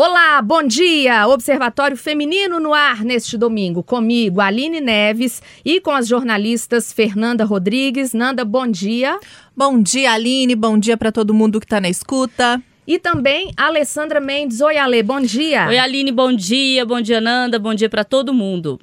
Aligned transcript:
Olá, 0.00 0.40
bom 0.40 0.62
dia! 0.62 1.26
Observatório 1.26 1.96
Feminino 1.96 2.60
no 2.60 2.72
ar 2.72 3.04
neste 3.04 3.36
domingo. 3.36 3.82
Comigo, 3.82 4.40
Aline 4.40 4.80
Neves 4.80 5.42
e 5.64 5.80
com 5.80 5.90
as 5.90 6.06
jornalistas 6.06 6.92
Fernanda 6.92 7.44
Rodrigues. 7.44 8.12
Nanda, 8.12 8.44
bom 8.44 8.68
dia. 8.68 9.18
Bom 9.56 9.82
dia, 9.82 10.12
Aline. 10.12 10.54
Bom 10.54 10.78
dia 10.78 10.96
para 10.96 11.10
todo 11.10 11.34
mundo 11.34 11.58
que 11.58 11.66
está 11.66 11.80
na 11.80 11.88
escuta. 11.88 12.62
E 12.86 12.96
também 12.96 13.50
Alessandra 13.56 14.20
Mendes. 14.20 14.60
Oi, 14.60 14.78
Ale, 14.78 15.02
bom 15.02 15.20
dia. 15.20 15.66
Oi, 15.66 15.76
Aline, 15.76 16.12
bom 16.12 16.32
dia. 16.32 16.86
Bom 16.86 17.00
dia, 17.00 17.20
Nanda. 17.20 17.58
Bom 17.58 17.74
dia 17.74 17.88
para 17.88 18.04
todo 18.04 18.32
mundo. 18.32 18.78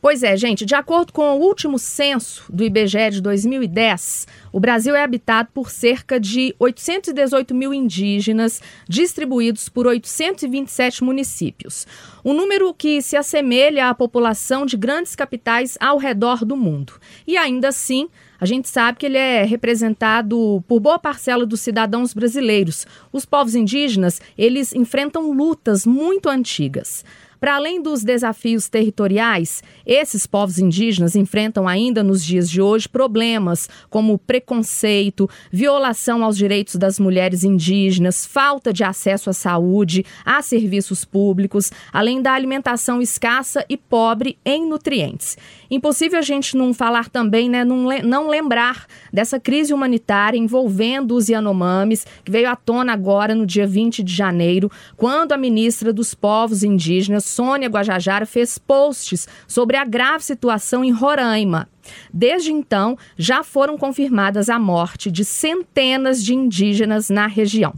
Pois 0.00 0.22
é, 0.22 0.34
gente, 0.34 0.64
de 0.64 0.74
acordo 0.74 1.12
com 1.12 1.36
o 1.36 1.40
último 1.40 1.78
censo 1.78 2.50
do 2.50 2.64
IBGE 2.64 3.10
de 3.10 3.20
2010, 3.20 4.26
o 4.50 4.58
Brasil 4.58 4.94
é 4.94 5.02
habitado 5.02 5.50
por 5.52 5.70
cerca 5.70 6.18
de 6.18 6.54
818 6.58 7.54
mil 7.54 7.74
indígenas, 7.74 8.62
distribuídos 8.88 9.68
por 9.68 9.86
827 9.86 11.04
municípios. 11.04 11.86
Um 12.24 12.32
número 12.32 12.72
que 12.72 13.02
se 13.02 13.14
assemelha 13.14 13.90
à 13.90 13.94
população 13.94 14.64
de 14.64 14.74
grandes 14.74 15.14
capitais 15.14 15.76
ao 15.78 15.98
redor 15.98 16.46
do 16.46 16.56
mundo. 16.56 16.94
E 17.26 17.36
ainda 17.36 17.68
assim, 17.68 18.08
a 18.40 18.46
gente 18.46 18.70
sabe 18.70 18.96
que 18.96 19.04
ele 19.04 19.18
é 19.18 19.44
representado 19.44 20.64
por 20.66 20.80
boa 20.80 20.98
parcela 20.98 21.44
dos 21.44 21.60
cidadãos 21.60 22.14
brasileiros. 22.14 22.86
Os 23.12 23.26
povos 23.26 23.54
indígenas, 23.54 24.18
eles 24.36 24.74
enfrentam 24.74 25.30
lutas 25.30 25.84
muito 25.84 26.26
antigas. 26.30 27.04
Para 27.40 27.56
além 27.56 27.80
dos 27.80 28.04
desafios 28.04 28.68
territoriais, 28.68 29.62
esses 29.86 30.26
povos 30.26 30.58
indígenas 30.58 31.16
enfrentam 31.16 31.66
ainda 31.66 32.02
nos 32.02 32.22
dias 32.22 32.50
de 32.50 32.60
hoje 32.60 32.86
problemas 32.86 33.66
como 33.88 34.18
preconceito, 34.18 35.28
violação 35.50 36.22
aos 36.22 36.36
direitos 36.36 36.74
das 36.76 37.00
mulheres 37.00 37.42
indígenas, 37.42 38.26
falta 38.26 38.74
de 38.74 38.84
acesso 38.84 39.30
à 39.30 39.32
saúde, 39.32 40.04
a 40.22 40.42
serviços 40.42 41.02
públicos, 41.06 41.72
além 41.90 42.20
da 42.20 42.34
alimentação 42.34 43.00
escassa 43.00 43.64
e 43.70 43.76
pobre 43.78 44.36
em 44.44 44.68
nutrientes. 44.68 45.38
Impossível 45.70 46.18
a 46.18 46.22
gente 46.22 46.56
não 46.58 46.74
falar 46.74 47.08
também, 47.08 47.48
né, 47.48 47.64
não, 47.64 48.28
lembrar 48.28 48.86
dessa 49.10 49.40
crise 49.40 49.72
humanitária 49.72 50.36
envolvendo 50.36 51.14
os 51.14 51.30
Yanomamis, 51.30 52.06
que 52.22 52.30
veio 52.30 52.50
à 52.50 52.56
tona 52.56 52.92
agora 52.92 53.34
no 53.34 53.46
dia 53.46 53.66
20 53.66 54.02
de 54.02 54.12
janeiro, 54.12 54.70
quando 54.94 55.32
a 55.32 55.38
ministra 55.38 55.90
dos 55.90 56.12
Povos 56.12 56.62
Indígenas, 56.62 57.29
Sônia 57.30 57.68
Guajajara 57.68 58.26
fez 58.26 58.58
posts 58.58 59.28
sobre 59.46 59.76
a 59.76 59.84
grave 59.84 60.24
situação 60.24 60.84
em 60.84 60.90
Roraima. 60.90 61.68
Desde 62.12 62.52
então, 62.52 62.96
já 63.16 63.42
foram 63.42 63.78
confirmadas 63.78 64.48
a 64.48 64.58
morte 64.58 65.10
de 65.10 65.24
centenas 65.24 66.22
de 66.22 66.34
indígenas 66.34 67.08
na 67.10 67.26
região. 67.26 67.74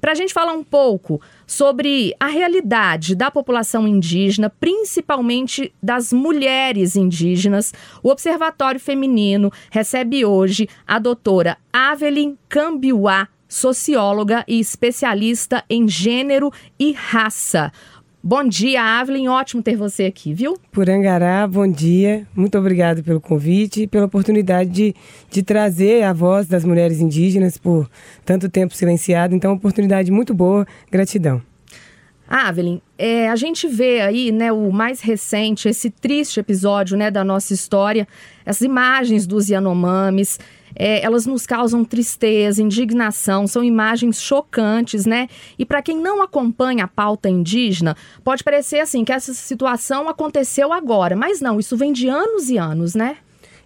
Para 0.00 0.12
a 0.12 0.14
gente 0.14 0.32
falar 0.32 0.54
um 0.54 0.64
pouco 0.64 1.20
sobre 1.46 2.14
a 2.18 2.26
realidade 2.26 3.14
da 3.14 3.30
população 3.30 3.86
indígena, 3.86 4.48
principalmente 4.48 5.74
das 5.82 6.10
mulheres 6.10 6.96
indígenas, 6.96 7.74
o 8.02 8.08
Observatório 8.08 8.80
Feminino 8.80 9.52
recebe 9.70 10.24
hoje 10.24 10.66
a 10.86 10.98
doutora 10.98 11.58
Avelin 11.70 12.38
Cambiuá, 12.48 13.28
socióloga 13.46 14.42
e 14.48 14.58
especialista 14.58 15.62
em 15.68 15.86
gênero 15.86 16.50
e 16.78 16.92
raça. 16.92 17.70
Bom 18.22 18.46
dia, 18.46 18.82
Avelin. 18.82 19.28
Ótimo 19.28 19.62
ter 19.62 19.76
você 19.76 20.04
aqui, 20.04 20.34
viu? 20.34 20.58
Purangará, 20.70 21.46
bom 21.46 21.66
dia. 21.66 22.26
Muito 22.36 22.58
obrigado 22.58 23.02
pelo 23.02 23.18
convite 23.18 23.84
e 23.84 23.86
pela 23.86 24.04
oportunidade 24.04 24.68
de, 24.68 24.94
de 25.30 25.42
trazer 25.42 26.02
a 26.02 26.12
voz 26.12 26.46
das 26.46 26.62
mulheres 26.62 27.00
indígenas 27.00 27.56
por 27.56 27.88
tanto 28.22 28.50
tempo 28.50 28.74
silenciado. 28.74 29.34
Então, 29.34 29.54
oportunidade 29.54 30.12
muito 30.12 30.34
boa. 30.34 30.66
Gratidão. 30.90 31.40
Avelin, 32.28 32.82
é, 32.98 33.28
a 33.28 33.36
gente 33.36 33.66
vê 33.66 34.02
aí, 34.02 34.30
né, 34.30 34.52
o 34.52 34.70
mais 34.70 35.00
recente, 35.00 35.66
esse 35.66 35.88
triste 35.90 36.38
episódio, 36.38 36.98
né, 36.98 37.10
da 37.10 37.24
nossa 37.24 37.54
história, 37.54 38.06
as 38.44 38.60
imagens 38.60 39.26
dos 39.26 39.48
Yanomamis, 39.48 40.38
é, 40.74 41.04
elas 41.04 41.26
nos 41.26 41.46
causam 41.46 41.84
tristeza, 41.84 42.62
indignação, 42.62 43.46
são 43.46 43.62
imagens 43.64 44.20
chocantes, 44.20 45.06
né? 45.06 45.28
E 45.58 45.64
para 45.64 45.82
quem 45.82 45.98
não 45.98 46.22
acompanha 46.22 46.84
a 46.84 46.88
pauta 46.88 47.28
indígena, 47.28 47.96
pode 48.24 48.44
parecer 48.44 48.80
assim 48.80 49.04
que 49.04 49.12
essa 49.12 49.32
situação 49.34 50.08
aconteceu 50.08 50.72
agora, 50.72 51.16
mas 51.16 51.40
não, 51.40 51.58
isso 51.58 51.76
vem 51.76 51.92
de 51.92 52.08
anos 52.08 52.50
e 52.50 52.58
anos, 52.58 52.94
né? 52.94 53.18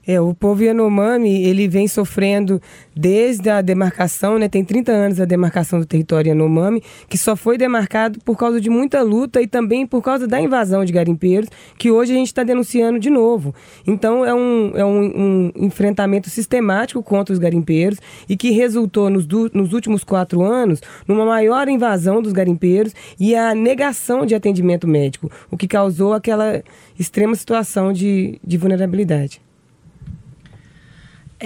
É, 0.06 0.20
o 0.20 0.34
povo 0.34 0.62
Yanomami, 0.62 1.44
ele 1.44 1.66
vem 1.66 1.88
sofrendo 1.88 2.60
desde 2.94 3.48
a 3.48 3.60
demarcação, 3.62 4.38
né? 4.38 4.48
Tem 4.48 4.64
30 4.64 4.92
anos 4.92 5.20
a 5.20 5.24
demarcação 5.24 5.80
do 5.80 5.86
território 5.86 6.28
Yanomami, 6.28 6.82
que 7.08 7.16
só 7.16 7.34
foi 7.34 7.56
demarcado 7.56 8.18
por 8.24 8.36
causa 8.36 8.60
de 8.60 8.68
muita 8.68 9.02
luta 9.02 9.40
e 9.40 9.46
também 9.46 9.86
por 9.86 10.02
causa 10.02 10.26
da 10.26 10.40
invasão 10.40 10.84
de 10.84 10.92
garimpeiros, 10.92 11.48
que 11.78 11.90
hoje 11.90 12.12
a 12.12 12.16
gente 12.16 12.26
está 12.28 12.42
denunciando 12.42 12.98
de 12.98 13.10
novo. 13.10 13.54
Então, 13.86 14.24
é, 14.24 14.34
um, 14.34 14.72
é 14.74 14.84
um, 14.84 15.04
um, 15.04 15.52
enfrentamento 15.56 16.28
sistemático 16.28 17.02
contra 17.02 17.32
os 17.32 17.38
garimpeiros 17.38 17.98
e 18.28 18.36
que 18.36 18.50
resultou 18.50 19.08
nos, 19.08 19.26
nos 19.52 19.72
últimos 19.72 20.04
quatro 20.04 20.42
anos 20.42 20.80
numa 21.08 21.24
maior 21.24 21.68
invasão 21.68 22.20
dos 22.20 22.32
garimpeiros 22.32 22.94
e 23.18 23.34
a 23.34 23.54
negação 23.54 24.26
de 24.26 24.34
atendimento 24.34 24.86
médico, 24.86 25.30
o 25.50 25.56
que 25.56 25.66
causou 25.66 26.12
aquela 26.12 26.62
extrema 26.98 27.34
situação 27.34 27.92
de, 27.92 28.38
de 28.44 28.56
vulnerabilidade. 28.56 29.40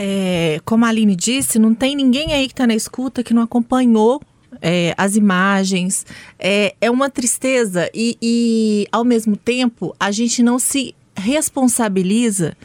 É, 0.00 0.60
como 0.64 0.84
a 0.84 0.88
Aline 0.90 1.16
disse, 1.16 1.58
não 1.58 1.74
tem 1.74 1.96
ninguém 1.96 2.32
aí 2.32 2.46
que 2.46 2.52
está 2.52 2.68
na 2.68 2.74
escuta 2.74 3.24
que 3.24 3.34
não 3.34 3.42
acompanhou 3.42 4.22
é, 4.62 4.94
as 4.96 5.16
imagens. 5.16 6.06
É, 6.38 6.72
é 6.80 6.88
uma 6.88 7.10
tristeza 7.10 7.90
e, 7.92 8.16
e, 8.22 8.86
ao 8.92 9.04
mesmo 9.04 9.36
tempo, 9.36 9.92
a 9.98 10.12
gente 10.12 10.40
não 10.40 10.56
se 10.56 10.94
responsabiliza 11.16 12.56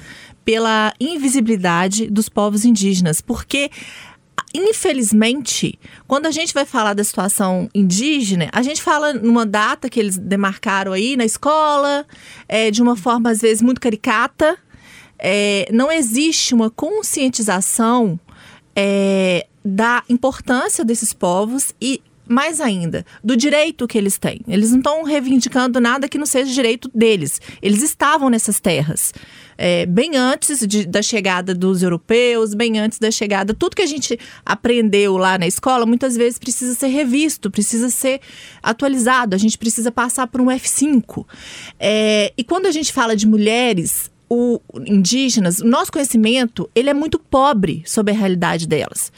pela 0.45 0.94
invisibilidade 0.99 2.07
dos 2.07 2.29
povos 2.29 2.66
indígenas, 2.66 3.19
porque 3.19 3.71
infelizmente, 4.53 5.79
quando 6.07 6.27
a 6.27 6.31
gente 6.31 6.53
vai 6.53 6.65
falar 6.65 6.94
da 6.94 7.03
situação 7.03 7.67
indígena, 7.73 8.50
a 8.51 8.61
gente 8.61 8.79
fala 8.83 9.11
numa 9.11 9.47
data 9.47 9.89
que 9.89 10.00
eles 10.00 10.19
demarcaram 10.19 10.94
aí 10.94 11.17
na 11.17 11.25
escola, 11.25 12.05
é, 12.47 12.69
de 12.69 12.79
uma 12.79 12.95
forma 12.95 13.31
às 13.31 13.41
vezes 13.41 13.63
muito 13.63 13.81
caricata, 13.81 14.55
é, 15.23 15.69
não 15.72 15.89
existe 15.89 16.53
uma 16.53 16.69
conscientização 16.69 18.19
é, 18.75 19.47
da 19.63 20.03
importância 20.09 20.84
desses 20.84 21.13
povos 21.13 21.73
e 21.79 22.01
mais 22.28 22.61
ainda, 22.61 23.06
do 23.23 23.35
direito 23.35 23.88
que 23.88 23.97
eles 23.97 24.17
têm. 24.17 24.41
Eles 24.47 24.72
não 24.72 24.78
estão 24.78 25.03
reivindicando 25.03 25.79
nada 25.79 26.07
que 26.07 26.17
não 26.17 26.25
seja 26.25 26.51
direito 26.51 26.89
deles. 26.94 27.39
Eles 27.62 27.83
estavam 27.83 28.29
nessas 28.29 28.59
terras. 28.59 29.13
É, 29.57 29.85
bem 29.85 30.16
antes 30.16 30.66
de, 30.66 30.85
da 30.85 31.01
chegada 31.01 31.53
dos 31.53 31.83
europeus, 31.83 32.53
bem 32.53 32.79
antes 32.79 32.97
da 32.97 33.12
chegada. 33.12 33.53
Tudo 33.53 33.75
que 33.75 33.81
a 33.81 33.88
gente 33.88 34.17
aprendeu 34.45 35.17
lá 35.17 35.38
na 35.38 35.45
escola 35.45 35.85
muitas 35.85 36.16
vezes 36.16 36.39
precisa 36.39 36.73
ser 36.73 36.88
revisto, 36.88 37.51
precisa 37.51 37.89
ser 37.89 38.22
atualizado, 38.63 39.35
a 39.35 39.39
gente 39.39 39.57
precisa 39.57 39.91
passar 39.91 40.28
por 40.28 40.41
um 40.41 40.45
F5. 40.45 41.25
É, 41.79 42.33
e 42.38 42.44
quando 42.44 42.67
a 42.67 42.72
gente 42.72 42.91
fala 42.91 43.16
de 43.16 43.28
mulheres, 43.28 44.09
o 44.33 44.61
indígenas, 44.85 45.59
o 45.59 45.66
nosso 45.66 45.91
conhecimento, 45.91 46.69
ele 46.73 46.89
é 46.89 46.94
muito 46.94 47.19
pobre 47.19 47.83
sobre 47.85 48.13
a 48.13 48.17
realidade 48.17 48.67
delas. 48.67 49.11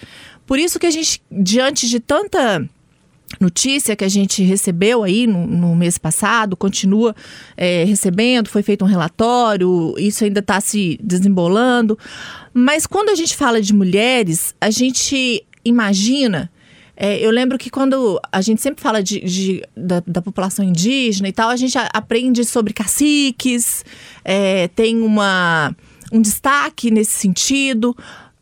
Por 0.45 0.59
isso 0.59 0.79
que 0.79 0.85
a 0.85 0.91
gente, 0.91 1.21
diante 1.31 1.87
de 1.89 1.99
tanta 1.99 2.67
notícia 3.39 3.95
que 3.95 4.03
a 4.03 4.09
gente 4.09 4.43
recebeu 4.43 5.03
aí 5.03 5.27
no, 5.27 5.45
no 5.45 5.75
mês 5.75 5.97
passado, 5.97 6.55
continua 6.55 7.15
é, 7.57 7.83
recebendo, 7.83 8.49
foi 8.49 8.61
feito 8.61 8.85
um 8.85 8.87
relatório, 8.87 9.95
isso 9.97 10.23
ainda 10.23 10.39
está 10.39 10.61
se 10.61 10.99
desembolando. 11.03 11.97
Mas 12.53 12.85
quando 12.85 13.09
a 13.09 13.15
gente 13.15 13.35
fala 13.35 13.61
de 13.61 13.73
mulheres, 13.73 14.55
a 14.61 14.69
gente 14.69 15.45
imagina 15.63 16.49
é, 16.97 17.19
eu 17.19 17.29
lembro 17.29 17.57
que 17.57 17.69
quando 17.69 18.19
a 18.31 18.41
gente 18.41 18.61
sempre 18.61 18.81
fala 18.81 19.03
de, 19.03 19.19
de 19.19 19.63
da, 19.75 20.01
da, 20.05 20.21
população 20.21 20.63
indígena 20.63 21.27
e 21.27 21.33
tal, 21.33 21.49
a 21.49 21.55
gente 21.55 21.77
aprende 21.77 22.45
sobre 22.45 22.73
caciques, 22.73 23.83
é, 24.23 24.69
tem 24.69 25.01
uma, 25.01 25.75
um 26.11 26.21
destaque 26.21 26.89
nesse 26.89 27.11
sentido. 27.11 27.95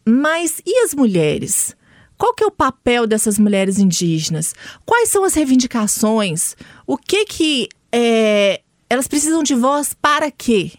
Mas 0.05 0.61
e 0.65 0.83
as 0.83 0.93
mulheres? 0.93 1.75
Qual 2.17 2.33
que 2.33 2.43
é 2.43 2.47
o 2.47 2.51
papel 2.51 3.07
dessas 3.07 3.39
mulheres 3.39 3.79
indígenas? 3.79 4.53
Quais 4.85 5.09
são 5.09 5.23
as 5.23 5.33
reivindicações? 5.33 6.55
O 6.85 6.95
que 6.95 7.25
que 7.25 7.69
é, 7.91 8.61
elas 8.89 9.07
precisam 9.07 9.41
de 9.41 9.55
voz 9.55 9.95
para 9.99 10.29
quê? 10.29 10.71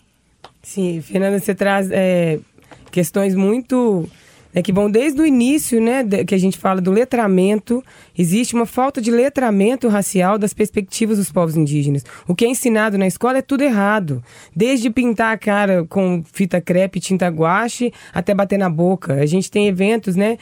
Sim, 0.62 1.02
Fernanda, 1.02 1.38
você 1.38 1.54
traz 1.54 1.90
é, 1.90 2.38
questões 2.90 3.34
muito 3.34 4.08
é 4.54 4.62
que 4.62 4.72
vão 4.72 4.90
desde 4.90 5.20
o 5.20 5.26
início, 5.26 5.80
né, 5.80 6.04
que 6.24 6.34
a 6.34 6.38
gente 6.38 6.56
fala 6.56 6.80
do 6.80 6.92
letramento, 6.92 7.82
existe 8.16 8.54
uma 8.54 8.66
falta 8.66 9.02
de 9.02 9.10
letramento 9.10 9.88
racial 9.88 10.38
das 10.38 10.54
perspectivas 10.54 11.18
dos 11.18 11.32
povos 11.32 11.56
indígenas. 11.56 12.04
O 12.28 12.34
que 12.34 12.44
é 12.44 12.48
ensinado 12.48 12.96
na 12.96 13.06
escola 13.06 13.38
é 13.38 13.42
tudo 13.42 13.62
errado, 13.62 14.22
desde 14.54 14.88
pintar 14.90 15.34
a 15.34 15.38
cara 15.38 15.84
com 15.84 16.22
fita 16.32 16.60
crepe, 16.60 17.00
tinta 17.00 17.26
guache, 17.28 17.92
até 18.12 18.32
bater 18.32 18.58
na 18.58 18.70
boca. 18.70 19.14
A 19.14 19.26
gente 19.26 19.50
tem 19.50 19.66
eventos, 19.66 20.14
né, 20.14 20.38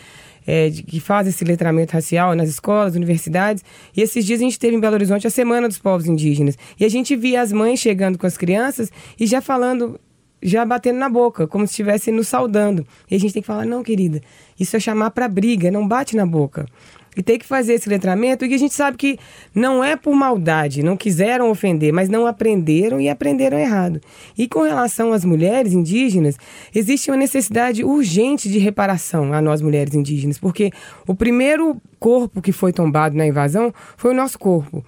é, 0.46 0.68
de, 0.68 0.82
que 0.82 1.00
faz 1.00 1.26
esse 1.26 1.44
letramento 1.44 1.92
racial 1.92 2.34
nas 2.34 2.48
escolas, 2.48 2.94
universidades. 2.94 3.64
E 3.96 4.02
esses 4.02 4.24
dias 4.24 4.40
a 4.40 4.44
gente 4.44 4.58
teve 4.58 4.76
em 4.76 4.80
Belo 4.80 4.94
Horizonte 4.94 5.26
a 5.26 5.30
Semana 5.30 5.68
dos 5.68 5.78
Povos 5.78 6.06
Indígenas. 6.06 6.58
E 6.78 6.84
a 6.84 6.88
gente 6.88 7.16
via 7.16 7.40
as 7.40 7.52
mães 7.52 7.80
chegando 7.80 8.18
com 8.18 8.26
as 8.26 8.36
crianças 8.36 8.90
e 9.18 9.26
já 9.26 9.40
falando 9.40 9.98
já 10.42 10.64
batendo 10.64 10.98
na 10.98 11.08
boca, 11.08 11.46
como 11.46 11.66
se 11.66 11.72
estivesse 11.72 12.10
nos 12.10 12.28
saudando. 12.28 12.86
E 13.10 13.14
a 13.14 13.20
gente 13.20 13.32
tem 13.32 13.42
que 13.42 13.46
falar: 13.46 13.64
não, 13.64 13.82
querida, 13.82 14.20
isso 14.58 14.76
é 14.76 14.80
chamar 14.80 15.10
para 15.10 15.28
briga, 15.28 15.70
não 15.70 15.86
bate 15.86 16.16
na 16.16 16.26
boca. 16.26 16.66
E 17.14 17.22
tem 17.22 17.38
que 17.38 17.44
fazer 17.44 17.74
esse 17.74 17.88
letramento, 17.90 18.44
e 18.44 18.54
a 18.54 18.58
gente 18.58 18.72
sabe 18.72 18.96
que 18.96 19.18
não 19.54 19.84
é 19.84 19.96
por 19.96 20.14
maldade, 20.14 20.82
não 20.82 20.96
quiseram 20.96 21.50
ofender, 21.50 21.92
mas 21.92 22.08
não 22.08 22.26
aprenderam 22.26 22.98
e 22.98 23.08
aprenderam 23.10 23.58
errado. 23.58 24.00
E 24.36 24.48
com 24.48 24.62
relação 24.62 25.12
às 25.12 25.22
mulheres 25.22 25.74
indígenas, 25.74 26.38
existe 26.74 27.10
uma 27.10 27.16
necessidade 27.18 27.84
urgente 27.84 28.48
de 28.48 28.58
reparação 28.58 29.34
a 29.34 29.42
nós 29.42 29.60
mulheres 29.60 29.94
indígenas, 29.94 30.38
porque 30.38 30.70
o 31.06 31.14
primeiro 31.14 31.76
corpo 32.00 32.40
que 32.40 32.50
foi 32.50 32.72
tombado 32.72 33.14
na 33.14 33.26
invasão 33.26 33.74
foi 33.96 34.12
o 34.12 34.16
nosso 34.16 34.38
corpo. 34.38 34.82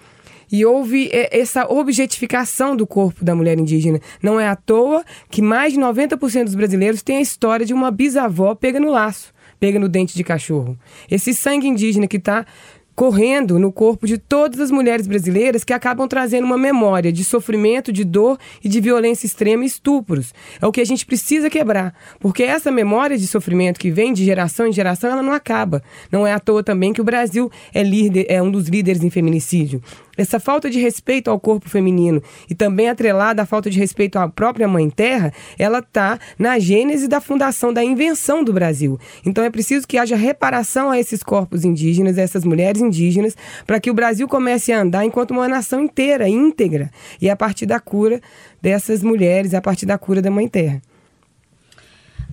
E 0.50 0.64
houve 0.64 1.08
é, 1.12 1.38
essa 1.38 1.66
objetificação 1.66 2.76
do 2.76 2.86
corpo 2.86 3.24
da 3.24 3.34
mulher 3.34 3.58
indígena. 3.58 4.00
Não 4.22 4.38
é 4.38 4.48
à 4.48 4.56
toa 4.56 5.04
que 5.30 5.42
mais 5.42 5.72
de 5.72 5.80
90% 5.80 6.44
dos 6.44 6.54
brasileiros 6.54 7.02
têm 7.02 7.18
a 7.18 7.22
história 7.22 7.66
de 7.66 7.74
uma 7.74 7.90
bisavó 7.90 8.54
pega 8.54 8.80
no 8.80 8.90
laço, 8.90 9.32
pega 9.58 9.78
no 9.78 9.88
dente 9.88 10.14
de 10.14 10.24
cachorro. 10.24 10.78
Esse 11.10 11.34
sangue 11.34 11.68
indígena 11.68 12.06
que 12.06 12.16
está 12.16 12.46
correndo 12.94 13.58
no 13.58 13.72
corpo 13.72 14.06
de 14.06 14.18
todas 14.18 14.60
as 14.60 14.70
mulheres 14.70 15.06
brasileiras 15.06 15.64
que 15.64 15.72
acabam 15.72 16.06
trazendo 16.06 16.44
uma 16.44 16.56
memória 16.56 17.12
de 17.12 17.24
sofrimento, 17.24 17.92
de 17.92 18.04
dor 18.04 18.38
e 18.62 18.68
de 18.68 18.80
violência 18.80 19.26
extrema 19.26 19.64
e 19.64 19.66
estupros. 19.66 20.32
É 20.60 20.66
o 20.66 20.72
que 20.72 20.80
a 20.80 20.84
gente 20.84 21.04
precisa 21.04 21.50
quebrar, 21.50 21.94
porque 22.20 22.42
essa 22.42 22.70
memória 22.70 23.18
de 23.18 23.26
sofrimento 23.26 23.80
que 23.80 23.90
vem 23.90 24.12
de 24.12 24.24
geração 24.24 24.66
em 24.66 24.72
geração, 24.72 25.10
ela 25.10 25.22
não 25.22 25.32
acaba. 25.32 25.82
Não 26.10 26.26
é 26.26 26.32
à 26.32 26.38
toa 26.38 26.62
também 26.62 26.92
que 26.92 27.00
o 27.00 27.04
Brasil 27.04 27.50
é, 27.72 27.82
líder, 27.82 28.26
é 28.28 28.40
um 28.40 28.50
dos 28.50 28.68
líderes 28.68 29.02
em 29.02 29.10
feminicídio. 29.10 29.82
Essa 30.16 30.38
falta 30.38 30.70
de 30.70 30.78
respeito 30.78 31.30
ao 31.30 31.40
corpo 31.40 31.68
feminino 31.68 32.22
e 32.48 32.54
também 32.54 32.88
atrelada 32.88 33.42
à 33.42 33.46
falta 33.46 33.68
de 33.68 33.78
respeito 33.78 34.18
à 34.18 34.28
própria 34.28 34.68
mãe 34.68 34.88
terra, 34.88 35.32
ela 35.58 35.80
está 35.80 36.18
na 36.38 36.58
gênese 36.58 37.08
da 37.08 37.20
fundação, 37.20 37.72
da 37.72 37.82
invenção 37.82 38.44
do 38.44 38.52
Brasil. 38.52 38.98
Então 39.24 39.42
é 39.42 39.50
preciso 39.50 39.86
que 39.86 39.98
haja 39.98 40.16
reparação 40.16 40.90
a 40.90 40.98
esses 40.98 41.22
corpos 41.22 41.64
indígenas, 41.64 42.18
a 42.18 42.22
essas 42.22 42.44
mulheres 42.44 42.80
indígenas, 42.80 43.36
para 43.66 43.80
que 43.80 43.90
o 43.90 43.94
Brasil 43.94 44.28
comece 44.28 44.72
a 44.72 44.80
andar 44.80 45.04
enquanto 45.04 45.32
uma 45.32 45.48
nação 45.48 45.80
inteira, 45.80 46.28
íntegra, 46.28 46.90
e 47.20 47.28
a 47.28 47.36
partir 47.36 47.66
da 47.66 47.80
cura 47.80 48.20
dessas 48.62 49.02
mulheres, 49.02 49.54
a 49.54 49.60
partir 49.60 49.86
da 49.86 49.98
cura 49.98 50.22
da 50.22 50.30
mãe 50.30 50.48
terra. 50.48 50.80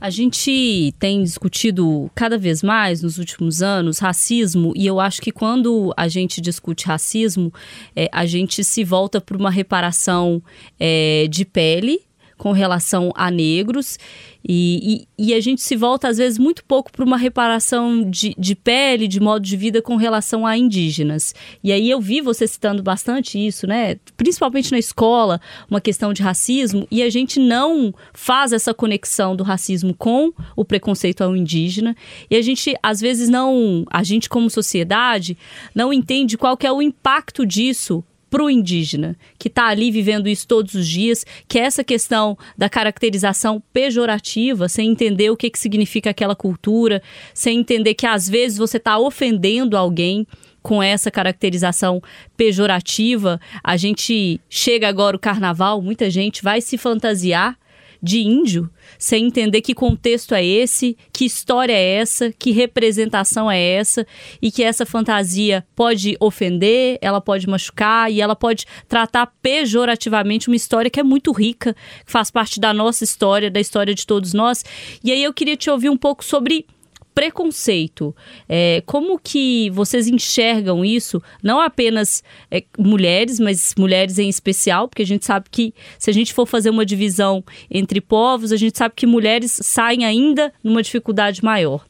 A 0.01 0.09
gente 0.09 0.95
tem 0.97 1.21
discutido 1.23 2.09
cada 2.15 2.35
vez 2.35 2.63
mais 2.63 3.03
nos 3.03 3.19
últimos 3.19 3.61
anos 3.61 3.99
racismo, 3.99 4.73
e 4.75 4.87
eu 4.87 4.99
acho 4.99 5.21
que 5.21 5.31
quando 5.31 5.93
a 5.95 6.07
gente 6.07 6.41
discute 6.41 6.87
racismo, 6.87 7.53
é, 7.95 8.09
a 8.11 8.25
gente 8.25 8.63
se 8.63 8.83
volta 8.83 9.21
para 9.21 9.37
uma 9.37 9.51
reparação 9.51 10.41
é, 10.79 11.27
de 11.29 11.45
pele 11.45 11.99
com 12.41 12.53
relação 12.53 13.11
a 13.13 13.29
negros 13.29 13.99
e, 14.43 15.05
e, 15.17 15.27
e, 15.27 15.33
a 15.35 15.39
gente 15.39 15.61
se 15.61 15.75
volta, 15.75 16.07
às 16.07 16.17
vezes, 16.17 16.39
muito 16.39 16.63
pouco 16.65 16.91
para 16.91 17.05
uma 17.05 17.17
reparação 17.17 18.09
de, 18.09 18.33
de 18.37 18.55
pele, 18.55 19.07
de 19.07 19.19
modo 19.19 19.45
de 19.45 19.55
vida 19.55 19.81
com 19.81 19.95
relação 19.95 20.47
a 20.47 20.57
indígenas. 20.57 21.35
E 21.63 21.71
aí 21.71 21.87
eu 21.89 22.01
vi 22.01 22.21
você 22.21 22.47
citando 22.47 22.81
bastante 22.81 23.37
isso, 23.37 23.67
né? 23.67 23.97
Principalmente 24.17 24.71
na 24.71 24.79
escola, 24.79 25.39
uma 25.69 25.79
questão 25.79 26.11
de 26.11 26.23
racismo, 26.23 26.87
e 26.89 27.03
a 27.03 27.09
gente 27.09 27.39
não 27.39 27.93
faz 28.13 28.51
essa 28.51 28.73
conexão 28.73 29.35
do 29.35 29.43
racismo 29.43 29.93
com 29.93 30.33
o 30.55 30.65
preconceito 30.65 31.23
ao 31.23 31.35
indígena. 31.35 31.95
E 32.29 32.35
a 32.35 32.41
gente, 32.41 32.73
às 32.81 32.99
vezes, 32.99 33.29
não. 33.29 33.85
A 33.91 34.01
gente, 34.01 34.27
como 34.27 34.49
sociedade, 34.49 35.37
não 35.75 35.93
entende 35.93 36.35
qual 36.35 36.57
que 36.57 36.65
é 36.65 36.71
o 36.71 36.81
impacto 36.81 37.45
disso 37.45 38.03
para 38.31 38.45
o 38.45 38.49
indígena, 38.49 39.17
que 39.37 39.49
está 39.49 39.67
ali 39.67 39.91
vivendo 39.91 40.29
isso 40.29 40.47
todos 40.47 40.73
os 40.73 40.87
dias, 40.87 41.25
que 41.49 41.59
é 41.59 41.63
essa 41.63 41.83
questão 41.83 42.37
da 42.57 42.69
caracterização 42.69 43.61
pejorativa, 43.73 44.69
sem 44.69 44.89
entender 44.89 45.29
o 45.29 45.35
que, 45.35 45.49
que 45.49 45.59
significa 45.59 46.11
aquela 46.11 46.33
cultura, 46.33 47.03
sem 47.33 47.59
entender 47.59 47.93
que 47.93 48.07
às 48.07 48.29
vezes 48.29 48.57
você 48.57 48.77
está 48.77 48.97
ofendendo 48.97 49.75
alguém 49.75 50.25
com 50.63 50.81
essa 50.81 51.11
caracterização 51.11 52.01
pejorativa. 52.37 53.39
A 53.61 53.75
gente 53.75 54.39
chega 54.49 54.87
agora 54.87 55.17
o 55.17 55.19
carnaval, 55.19 55.81
muita 55.81 56.09
gente 56.09 56.41
vai 56.41 56.61
se 56.61 56.77
fantasiar 56.77 57.57
de 58.01 58.21
índio, 58.21 58.69
sem 58.97 59.25
entender 59.25 59.61
que 59.61 59.73
contexto 59.73 60.33
é 60.33 60.43
esse, 60.43 60.97
que 61.13 61.25
história 61.25 61.73
é 61.73 61.95
essa, 61.95 62.31
que 62.31 62.51
representação 62.51 63.49
é 63.49 63.61
essa, 63.61 64.05
e 64.41 64.51
que 64.51 64.63
essa 64.63 64.85
fantasia 64.85 65.65
pode 65.75 66.17
ofender, 66.19 66.97
ela 67.01 67.21
pode 67.21 67.47
machucar 67.47 68.11
e 68.11 68.19
ela 68.19 68.35
pode 68.35 68.65
tratar 68.87 69.31
pejorativamente 69.41 70.47
uma 70.47 70.55
história 70.55 70.89
que 70.89 70.99
é 70.99 71.03
muito 71.03 71.31
rica, 71.31 71.75
que 72.05 72.11
faz 72.11 72.31
parte 72.31 72.59
da 72.59 72.73
nossa 72.73 73.03
história, 73.03 73.51
da 73.51 73.59
história 73.59 73.93
de 73.93 74.05
todos 74.05 74.33
nós. 74.33 74.63
E 75.03 75.11
aí 75.11 75.23
eu 75.23 75.33
queria 75.33 75.55
te 75.55 75.69
ouvir 75.69 75.89
um 75.89 75.97
pouco 75.97 76.25
sobre 76.25 76.65
preconceito. 77.13 78.15
É, 78.47 78.81
como 78.85 79.19
que 79.19 79.69
vocês 79.71 80.07
enxergam 80.07 80.83
isso? 80.83 81.21
Não 81.43 81.59
apenas 81.59 82.23
é, 82.49 82.63
mulheres, 82.77 83.39
mas 83.39 83.73
mulheres 83.77 84.17
em 84.17 84.29
especial, 84.29 84.87
porque 84.87 85.03
a 85.03 85.05
gente 85.05 85.25
sabe 85.25 85.47
que 85.49 85.73
se 85.99 86.09
a 86.09 86.13
gente 86.13 86.33
for 86.33 86.45
fazer 86.45 86.69
uma 86.69 86.85
divisão 86.85 87.43
entre 87.69 88.01
povos, 88.01 88.51
a 88.51 88.57
gente 88.57 88.77
sabe 88.77 88.95
que 88.95 89.05
mulheres 89.05 89.59
saem 89.61 90.05
ainda 90.05 90.53
numa 90.63 90.81
dificuldade 90.81 91.43
maior. 91.43 91.85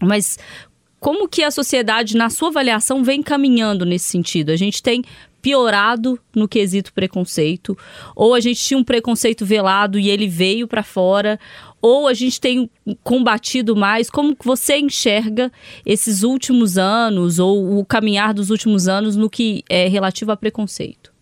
Mas 0.00 0.38
como 1.00 1.28
que 1.28 1.42
a 1.42 1.50
sociedade, 1.50 2.16
na 2.16 2.30
sua 2.30 2.48
avaliação, 2.48 3.04
vem 3.04 3.22
caminhando 3.22 3.84
nesse 3.84 4.06
sentido? 4.06 4.50
A 4.50 4.56
gente 4.56 4.82
tem 4.82 5.04
piorado 5.40 6.18
no 6.34 6.48
quesito 6.48 6.92
preconceito, 6.92 7.78
ou 8.14 8.34
a 8.34 8.40
gente 8.40 8.60
tinha 8.60 8.78
um 8.78 8.84
preconceito 8.84 9.46
velado 9.46 9.98
e 9.98 10.10
ele 10.10 10.26
veio 10.26 10.66
para 10.66 10.82
fora, 10.82 11.38
ou 11.80 12.08
a 12.08 12.14
gente 12.14 12.40
tem 12.40 12.70
combatido 13.02 13.76
mais? 13.76 14.10
Como 14.10 14.36
você 14.44 14.78
enxerga 14.78 15.50
esses 15.84 16.22
últimos 16.22 16.78
anos 16.78 17.38
ou 17.38 17.78
o 17.78 17.84
caminhar 17.84 18.34
dos 18.34 18.50
últimos 18.50 18.88
anos 18.88 19.16
no 19.16 19.30
que 19.30 19.62
é 19.68 19.88
relativo 19.88 20.32
a 20.32 20.36
preconceito? 20.36 21.12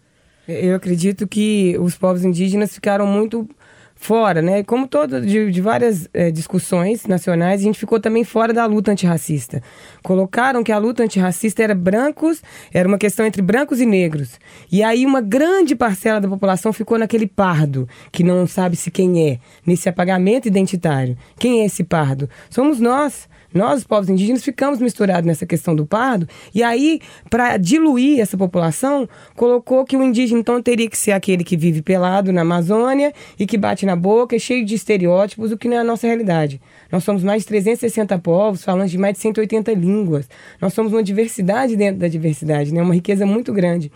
Eu 0.49 0.77
acredito 0.77 1.27
que 1.27 1.77
os 1.79 1.97
povos 1.97 2.25
indígenas 2.25 2.73
ficaram 2.73 3.07
muito 3.07 3.49
fora, 3.97 4.43
né? 4.43 4.63
Como 4.63 4.87
todo 4.87 5.21
de, 5.21 5.51
de 5.51 5.61
várias 5.61 6.09
é, 6.13 6.31
discussões 6.31 7.07
nacionais, 7.07 7.61
a 7.61 7.65
gente 7.65 7.79
ficou 7.79 7.99
também 7.99 8.23
fora 8.23 8.53
da 8.53 8.65
luta 8.67 8.93
antirracista. 8.93 9.63
Colocaram 10.03 10.63
que 10.63 10.71
a 10.71 10.79
luta 10.79 11.03
antirracista 11.03 11.63
era 11.63 11.75
brancos, 11.75 12.43
era 12.73 12.87
uma 12.87 12.99
questão 12.99 13.27
entre 13.27 13.43
brancos 13.43 13.81
e 13.81 13.87
negros. 13.87 14.39
E 14.71 14.83
aí 14.83 15.05
uma 15.05 15.21
grande 15.21 15.75
parcela 15.75 16.21
da 16.21 16.29
população 16.29 16.73
ficou 16.73 16.99
naquele 16.99 17.27
pardo, 17.27 17.89
que 18.13 18.23
não 18.23 18.47
sabe 18.47 18.77
se 18.77 18.91
quem 18.91 19.29
é, 19.29 19.39
nesse 19.67 19.89
apagamento 19.89 20.47
identitário. 20.47 21.17
Quem 21.39 21.63
é 21.63 21.67
esse 21.67 21.83
pardo? 21.83 22.29
Somos 22.51 22.79
nós. 22.79 23.29
Nós, 23.57 23.79
os 23.79 23.85
povos 23.85 24.09
indígenas, 24.09 24.45
ficamos 24.45 24.81
misturados 24.81 25.27
nessa 25.27 25.47
questão 25.47 25.75
do 25.75 25.87
pardo. 25.87 26.29
E 26.55 26.63
aí, 26.63 27.01
para 27.31 27.57
diluir 27.57 28.21
essa 28.21 28.37
população, 28.37 29.09
colocou 29.35 29.85
que 29.85 29.97
o 29.97 30.03
indígena 30.03 30.41
então 30.41 30.63
teria 30.63 30.89
que 30.89 30.97
ser 30.97 31.13
aquele 31.13 31.43
que 31.43 31.57
vive 31.57 31.83
pelado 31.83 32.33
na 32.33 32.43
Amazônia 32.43 33.13
e 33.39 33.47
que 33.47 33.57
bate 33.57 33.87
na 33.87 33.97
boca, 33.97 34.39
cheio 34.39 34.65
de 34.65 34.75
estereótipos, 34.75 35.53
o 35.53 35.57
que 35.57 35.69
não 35.69 35.77
é 35.77 35.81
a 35.81 35.85
nossa 35.85 36.07
realidade. 36.07 36.61
Nós 36.93 37.03
somos 37.03 37.25
mais 37.25 37.43
de 37.43 37.49
360 37.49 38.19
povos, 38.19 38.63
falando 38.63 38.89
de 38.89 38.99
mais 38.99 39.15
de 39.15 39.21
180 39.21 39.73
línguas. 39.73 40.29
Nós 40.61 40.75
somos 40.75 40.93
uma 40.93 41.03
diversidade 41.03 41.77
dentro 41.77 42.01
da 42.01 42.09
diversidade, 42.09 42.73
né? 42.73 42.83
uma 42.83 42.95
riqueza 42.95 43.25
muito 43.25 43.53
grande. 43.53 43.91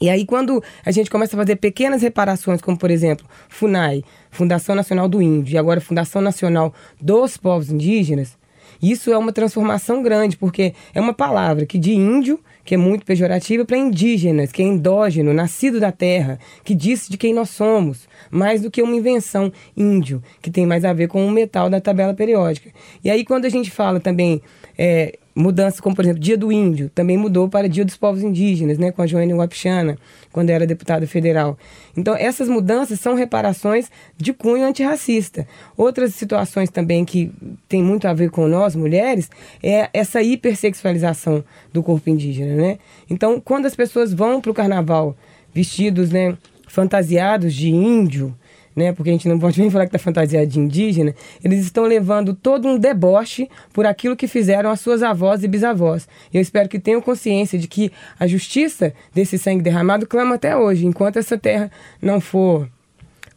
E 0.00 0.10
aí, 0.10 0.26
quando 0.26 0.62
a 0.84 0.90
gente 0.90 1.08
começa 1.08 1.36
a 1.36 1.38
fazer 1.38 1.56
pequenas 1.56 2.02
reparações, 2.02 2.60
como 2.60 2.76
por 2.76 2.90
exemplo, 2.90 3.24
FUNAI, 3.48 4.02
Fundação 4.30 4.74
Nacional 4.74 5.08
do 5.08 5.22
Índio, 5.22 5.54
e 5.54 5.58
agora 5.58 5.80
Fundação 5.80 6.20
Nacional 6.20 6.74
dos 7.00 7.36
Povos 7.36 7.70
Indígenas, 7.70 8.36
isso 8.82 9.12
é 9.12 9.16
uma 9.16 9.32
transformação 9.32 10.02
grande, 10.02 10.36
porque 10.36 10.74
é 10.92 11.00
uma 11.00 11.14
palavra 11.14 11.64
que 11.64 11.78
de 11.78 11.92
índio, 11.92 12.40
que 12.64 12.74
é 12.74 12.78
muito 12.78 13.06
pejorativa, 13.06 13.64
para 13.64 13.76
indígenas, 13.76 14.50
que 14.50 14.62
é 14.62 14.64
endógeno, 14.64 15.32
nascido 15.32 15.78
da 15.78 15.92
terra, 15.92 16.38
que 16.64 16.74
diz 16.74 17.08
de 17.08 17.16
quem 17.16 17.32
nós 17.32 17.50
somos, 17.50 18.08
mais 18.30 18.62
do 18.62 18.70
que 18.70 18.82
uma 18.82 18.94
invenção 18.94 19.52
índio, 19.76 20.22
que 20.40 20.50
tem 20.50 20.66
mais 20.66 20.84
a 20.84 20.92
ver 20.92 21.08
com 21.08 21.24
o 21.24 21.30
metal 21.30 21.70
da 21.70 21.80
tabela 21.80 22.12
periódica. 22.12 22.70
E 23.04 23.10
aí, 23.10 23.24
quando 23.24 23.44
a 23.44 23.48
gente 23.48 23.70
fala 23.70 24.00
também 24.00 24.42
é, 24.76 25.18
mudanças 25.34 25.80
como, 25.80 25.96
por 25.96 26.04
exemplo, 26.04 26.20
Dia 26.20 26.36
do 26.36 26.52
Índio, 26.52 26.90
também 26.94 27.16
mudou 27.16 27.48
para 27.48 27.68
Dia 27.68 27.84
dos 27.84 27.96
Povos 27.96 28.22
Indígenas, 28.22 28.78
né, 28.78 28.92
com 28.92 29.02
a 29.02 29.06
Joênia 29.06 29.36
Wapichana, 29.36 29.98
quando 30.30 30.50
era 30.50 30.66
deputada 30.66 31.06
federal. 31.06 31.58
Então, 31.96 32.14
essas 32.14 32.48
mudanças 32.48 33.00
são 33.00 33.14
reparações 33.14 33.90
de 34.16 34.32
cunho 34.32 34.66
antirracista. 34.66 35.46
Outras 35.76 36.14
situações 36.14 36.70
também 36.70 37.04
que 37.04 37.30
tem 37.68 37.82
muito 37.82 38.06
a 38.06 38.12
ver 38.12 38.30
com 38.30 38.46
nós, 38.46 38.74
mulheres, 38.76 39.30
é 39.62 39.88
essa 39.92 40.22
hipersexualização 40.22 41.44
do 41.72 41.82
corpo 41.82 42.08
indígena, 42.10 42.54
né? 42.54 42.78
Então, 43.08 43.40
quando 43.40 43.66
as 43.66 43.74
pessoas 43.74 44.12
vão 44.12 44.40
para 44.40 44.50
o 44.50 44.54
carnaval 44.54 45.16
vestidos, 45.54 46.10
né, 46.10 46.36
fantasiados 46.66 47.54
de 47.54 47.70
índio, 47.70 48.34
né? 48.74 48.92
Porque 48.92 49.10
a 49.10 49.12
gente 49.12 49.28
não 49.28 49.38
pode 49.38 49.60
nem 49.60 49.70
falar 49.70 49.86
que 49.86 49.96
está 49.96 49.98
fantasiado 49.98 50.46
de 50.46 50.58
indígena. 50.58 51.14
Eles 51.42 51.60
estão 51.60 51.84
levando 51.84 52.34
todo 52.34 52.68
um 52.68 52.78
deboche 52.78 53.48
por 53.72 53.86
aquilo 53.86 54.16
que 54.16 54.26
fizeram 54.26 54.70
as 54.70 54.80
suas 54.80 55.02
avós 55.02 55.42
e 55.42 55.48
bisavós. 55.48 56.08
Eu 56.32 56.40
espero 56.40 56.68
que 56.68 56.78
tenham 56.78 57.00
consciência 57.00 57.58
de 57.58 57.68
que 57.68 57.92
a 58.18 58.26
justiça 58.26 58.92
desse 59.14 59.38
sangue 59.38 59.62
derramado 59.62 60.06
clama 60.06 60.34
até 60.36 60.56
hoje. 60.56 60.86
Enquanto 60.86 61.18
essa 61.18 61.38
terra 61.38 61.70
não 62.00 62.20
for 62.20 62.68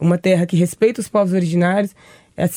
uma 0.00 0.18
terra 0.18 0.46
que 0.46 0.56
respeita 0.56 1.00
os 1.00 1.08
povos 1.08 1.32
originários, 1.32 1.94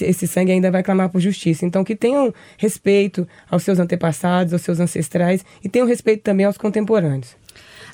esse 0.02 0.28
sangue 0.28 0.52
ainda 0.52 0.70
vai 0.70 0.84
clamar 0.84 1.10
por 1.10 1.22
justiça. 1.22 1.66
Então, 1.66 1.84
que 1.84 1.96
tenham 1.96 2.34
respeito 2.58 3.28
aos 3.50 3.64
seus 3.64 3.80
antepassados, 3.80 4.54
aos 4.54 4.62
seus 4.62 4.80
ancestrais 4.80 5.46
e 5.64 5.70
tenham 5.70 5.88
respeito 5.88 6.22
também 6.22 6.46
aos 6.46 6.58
contemporâneos. 6.58 7.38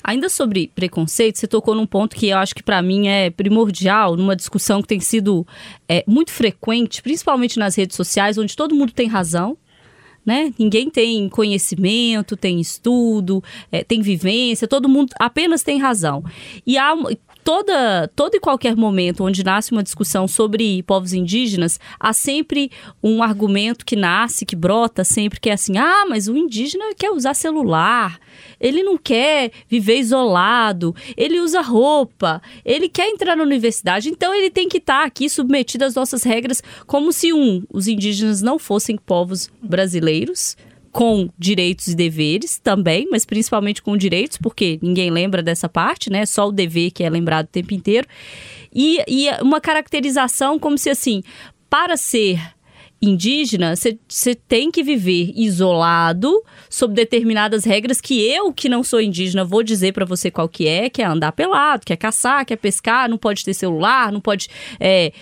Ainda 0.06 0.28
sobre 0.28 0.70
preconceito, 0.72 1.36
você 1.36 1.48
tocou 1.48 1.74
num 1.74 1.84
ponto 1.84 2.14
que 2.14 2.28
eu 2.28 2.38
acho 2.38 2.54
que 2.54 2.62
para 2.62 2.80
mim 2.80 3.08
é 3.08 3.28
primordial, 3.28 4.16
numa 4.16 4.36
discussão 4.36 4.80
que 4.80 4.86
tem 4.86 5.00
sido 5.00 5.44
é, 5.88 6.04
muito 6.06 6.30
frequente, 6.30 7.02
principalmente 7.02 7.58
nas 7.58 7.74
redes 7.74 7.96
sociais, 7.96 8.38
onde 8.38 8.54
todo 8.54 8.72
mundo 8.72 8.92
tem 8.92 9.08
razão. 9.08 9.58
Né? 10.24 10.54
Ninguém 10.56 10.88
tem 10.90 11.28
conhecimento, 11.28 12.36
tem 12.36 12.60
estudo, 12.60 13.42
é, 13.72 13.82
tem 13.82 14.00
vivência, 14.00 14.68
todo 14.68 14.88
mundo 14.88 15.12
apenas 15.18 15.64
tem 15.64 15.80
razão. 15.80 16.22
E 16.64 16.78
há, 16.78 16.94
toda, 17.46 18.10
todo 18.16 18.34
e 18.34 18.40
qualquer 18.40 18.74
momento 18.74 19.22
onde 19.22 19.44
nasce 19.44 19.70
uma 19.70 19.84
discussão 19.84 20.26
sobre 20.26 20.82
povos 20.82 21.12
indígenas, 21.12 21.78
há 22.00 22.12
sempre 22.12 22.72
um 23.00 23.22
argumento 23.22 23.86
que 23.86 23.94
nasce, 23.94 24.44
que 24.44 24.56
brota 24.56 25.04
sempre, 25.04 25.38
que 25.38 25.48
é 25.48 25.52
assim: 25.52 25.78
ah, 25.78 26.04
mas 26.08 26.26
o 26.26 26.36
indígena 26.36 26.86
quer 26.98 27.12
usar 27.12 27.34
celular, 27.34 28.18
ele 28.58 28.82
não 28.82 28.98
quer 28.98 29.52
viver 29.68 29.98
isolado, 29.98 30.92
ele 31.16 31.38
usa 31.38 31.60
roupa, 31.60 32.42
ele 32.64 32.88
quer 32.88 33.08
entrar 33.10 33.36
na 33.36 33.44
universidade, 33.44 34.08
então 34.08 34.34
ele 34.34 34.50
tem 34.50 34.68
que 34.68 34.78
estar 34.78 35.04
aqui 35.04 35.28
submetido 35.30 35.84
às 35.84 35.94
nossas 35.94 36.24
regras, 36.24 36.60
como 36.84 37.12
se, 37.12 37.32
um, 37.32 37.62
os 37.72 37.86
indígenas 37.86 38.42
não 38.42 38.58
fossem 38.58 38.96
povos 38.96 39.48
brasileiros 39.62 40.56
com 40.96 41.28
direitos 41.38 41.88
e 41.88 41.94
deveres 41.94 42.58
também, 42.58 43.06
mas 43.10 43.26
principalmente 43.26 43.82
com 43.82 43.98
direitos, 43.98 44.38
porque 44.38 44.78
ninguém 44.80 45.10
lembra 45.10 45.42
dessa 45.42 45.68
parte, 45.68 46.08
né? 46.08 46.24
Só 46.24 46.48
o 46.48 46.52
dever 46.52 46.90
que 46.90 47.04
é 47.04 47.10
lembrado 47.10 47.44
o 47.44 47.50
tempo 47.50 47.74
inteiro. 47.74 48.08
E, 48.74 49.04
e 49.06 49.28
uma 49.42 49.60
caracterização 49.60 50.58
como 50.58 50.78
se 50.78 50.88
assim, 50.88 51.22
para 51.68 51.98
ser 51.98 52.40
indígena, 53.02 53.74
você 53.76 54.34
tem 54.34 54.70
que 54.70 54.82
viver 54.82 55.34
isolado, 55.36 56.42
sob 56.70 56.94
determinadas 56.94 57.66
regras 57.66 58.00
que 58.00 58.18
eu, 58.26 58.50
que 58.50 58.66
não 58.66 58.82
sou 58.82 58.98
indígena, 58.98 59.44
vou 59.44 59.62
dizer 59.62 59.92
para 59.92 60.06
você 60.06 60.30
qual 60.30 60.48
que 60.48 60.66
é, 60.66 60.88
que 60.88 61.02
é 61.02 61.04
andar 61.04 61.32
pelado, 61.32 61.84
que 61.84 61.92
é 61.92 61.96
caçar, 61.96 62.46
que 62.46 62.54
é 62.54 62.56
pescar, 62.56 63.06
não 63.06 63.18
pode 63.18 63.44
ter 63.44 63.52
celular, 63.52 64.10
não 64.10 64.20
pode 64.22 64.48
é, 64.80 65.12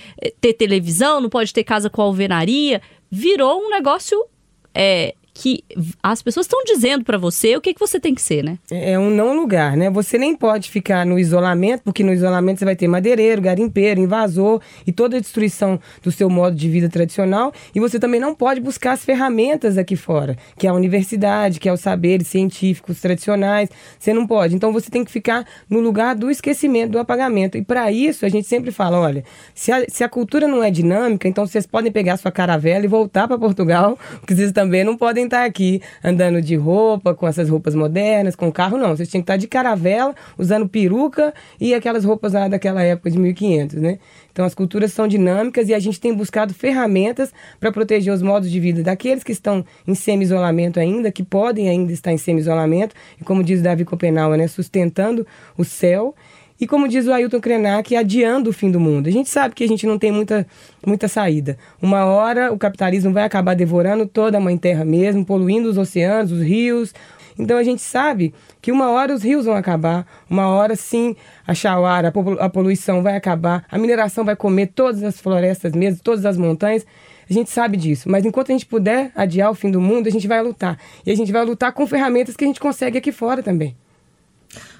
ter 0.41 0.53
televisão, 0.53 1.21
não 1.21 1.29
pode 1.29 1.53
ter 1.53 1.65
casa 1.65 1.91
com 1.91 2.01
alvenaria. 2.01 2.81
Virou 3.11 3.61
um 3.61 3.71
negócio 3.71 4.25
é, 4.73 5.17
que 5.35 5.65
as 6.01 6.23
pessoas 6.23 6.47
estão 6.47 6.63
dizendo 6.65 7.05
para 7.05 7.19
você 7.19 7.57
o 7.57 7.61
que, 7.61 7.75
que 7.75 7.81
você 7.81 7.99
tem 7.99 8.15
que 8.15 8.23
ser, 8.23 8.45
né? 8.45 8.57
É, 8.71 8.93
é 8.93 8.99
um 8.99 9.11
não 9.11 9.35
lugar, 9.35 9.77
né? 9.77 9.91
Você 9.91 10.17
nem 10.17 10.37
pode 10.37 10.71
ficar 10.71 11.05
no 11.05 11.19
isolamento, 11.19 11.83
porque 11.83 12.05
no 12.05 12.13
isolamento 12.13 12.61
você 12.61 12.65
vai 12.65 12.77
ter 12.77 12.87
madeireiro, 12.87 13.43
garimpeiro, 13.43 14.01
invasor 14.01 14.61
e 14.87 14.93
toda 14.93 15.17
a 15.17 15.21
destruição 15.21 15.81
do 16.03 16.13
seu 16.13 16.31
modo 16.31 16.55
de 16.55 16.71
vida 16.71 16.89
tradicional. 16.89 17.53
E 17.75 17.81
você 17.81 17.99
também 17.99 18.21
não 18.21 18.33
pode 18.33 18.61
buscar 18.61 18.93
as 18.93 19.05
ferramentas 19.05 19.77
aqui 19.77 19.97
fora, 19.97 20.37
que 20.57 20.69
é 20.69 20.71
a 20.71 20.73
universidade, 20.73 21.59
que 21.59 21.69
é 21.69 21.73
os 21.73 21.81
saberes 21.81 22.29
científicos 22.29 23.01
tradicionais. 23.01 23.69
Você 23.99 24.15
não 24.15 24.29
pode. 24.29 24.55
Então 24.55 24.73
você 24.73 24.89
tem 24.89 25.05
que 25.05 25.11
ficar 25.11 25.45
no 25.69 25.81
lugar 25.81 26.15
do 26.15 26.31
esquecimento, 26.31 26.93
do 26.93 26.99
apagamento. 27.01 27.59
E 27.59 27.63
para 27.63 27.91
isso 27.91 28.25
a 28.25 28.29
gente 28.29 28.47
sempre 28.47 28.71
fala: 28.71 29.01
olha, 29.01 29.25
se 29.53 29.73
a, 29.73 29.85
se 29.89 30.05
a 30.05 30.09
cultura 30.09 30.47
não 30.47 30.63
é 30.63 30.71
dinâmica, 30.71 31.27
então 31.27 31.45
vocês 31.45 31.67
podem 31.67 31.91
pegar 31.91 32.17
sua 32.19 32.31
caravela 32.31 32.85
e 32.85 32.89
voltar 32.89 33.27
para 33.27 33.37
Portugal, 33.37 33.99
porque 34.21 34.37
vocês 34.37 34.53
também 34.53 34.85
não 34.85 34.97
podem 34.97 35.24
podem 35.25 35.27
estar 35.27 35.45
aqui 35.45 35.81
andando 36.03 36.41
de 36.41 36.55
roupa, 36.57 37.15
com 37.15 37.27
essas 37.27 37.49
roupas 37.49 37.75
modernas, 37.75 38.37
com 38.37 38.51
carro, 38.53 38.77
não. 38.77 38.97
Vocês 38.97 39.09
tinham 39.09 39.23
que 39.23 39.25
estar 39.25 39.37
de 39.37 39.47
caravela, 39.47 40.15
usando 40.39 40.69
peruca 40.69 41.35
e 41.61 41.75
aquelas 41.75 42.05
roupas 42.05 42.33
lá 42.33 42.49
daquela 42.49 42.83
época 42.83 43.11
de 43.11 43.19
1500, 43.19 43.77
né? 43.77 43.99
Então, 44.33 44.45
as 44.45 44.55
culturas 44.55 44.93
são 44.93 45.07
dinâmicas 45.07 45.69
e 45.69 45.75
a 45.75 45.79
gente 45.79 46.01
tem 46.01 46.13
buscado 46.13 46.53
ferramentas 46.53 47.33
para 47.61 47.71
proteger 47.71 48.13
os 48.13 48.23
modos 48.23 48.51
de 48.51 48.59
vida 48.59 48.83
daqueles 48.83 49.23
que 49.23 49.33
estão 49.33 49.65
em 49.87 49.95
semi-isolamento 49.95 50.81
ainda, 50.81 51.11
que 51.11 51.23
podem 51.23 51.69
ainda 51.69 51.93
estar 51.93 52.13
em 52.13 52.19
semi-isolamento, 52.19 52.95
e 53.21 53.25
como 53.25 53.45
diz 53.45 53.63
Davi 53.63 53.85
Copenau, 53.85 54.35
né, 54.35 54.49
sustentando 54.49 55.27
o 55.57 55.65
céu. 55.65 56.15
E 56.61 56.67
como 56.67 56.87
diz 56.87 57.07
o 57.07 57.13
Ailton 57.13 57.41
Krenak, 57.41 57.97
adiando 57.97 58.51
o 58.51 58.53
fim 58.53 58.71
do 58.71 58.79
mundo. 58.79 59.09
A 59.09 59.11
gente 59.11 59.29
sabe 59.29 59.55
que 59.55 59.65
a 59.65 59.69
gente 59.69 59.87
não 59.87 59.99
tem 59.99 60.13
muita, 60.13 60.47
muita 60.87 61.09
saída. 61.09 61.59
Uma 61.83 62.05
hora 62.05 62.53
o 62.53 62.59
capitalismo 62.59 63.13
vai 63.13 63.25
acabar 63.25 63.55
devorando 63.55 64.07
toda 64.07 64.39
a 64.39 64.41
mãe 64.41 64.57
terra 64.57 64.85
mesmo, 64.85 65.25
poluindo 65.25 65.69
os 65.69 65.77
oceanos, 65.77 66.31
os 66.31 66.43
rios. 66.43 66.95
Então 67.37 67.59
a 67.59 67.65
gente 67.65 67.83
sabe 67.83 68.33
que 68.63 68.71
uma 68.71 68.91
hora 68.91 69.13
os 69.13 69.23
rios 69.25 69.47
vão 69.47 69.57
acabar, 69.57 70.07
uma 70.31 70.49
hora 70.49 70.77
sim 70.77 71.17
a 71.45 71.53
chauara, 71.53 72.13
a 72.39 72.49
poluição 72.49 73.03
vai 73.03 73.17
acabar, 73.17 73.67
a 73.69 73.77
mineração 73.77 74.25
vai 74.25 74.37
comer 74.37 74.69
todas 74.69 75.03
as 75.03 75.19
florestas 75.19 75.73
mesmo, 75.73 76.01
todas 76.03 76.25
as 76.25 76.37
montanhas. 76.37 76.87
A 77.29 77.33
gente 77.33 77.51
sabe 77.51 77.77
disso, 77.77 78.09
mas 78.09 78.25
enquanto 78.25 78.51
a 78.51 78.53
gente 78.53 78.67
puder 78.67 79.11
adiar 79.17 79.51
o 79.51 79.55
fim 79.55 79.71
do 79.71 79.81
mundo, 79.81 80.07
a 80.07 80.11
gente 80.11 80.29
vai 80.29 80.41
lutar. 80.43 80.79
E 81.05 81.11
a 81.11 81.17
gente 81.17 81.33
vai 81.33 81.45
lutar 81.45 81.73
com 81.73 81.87
ferramentas 81.87 82.37
que 82.37 82.45
a 82.45 82.47
gente 82.47 82.61
consegue 82.61 82.99
aqui 82.99 83.11
fora 83.11 83.43
também. 83.43 83.75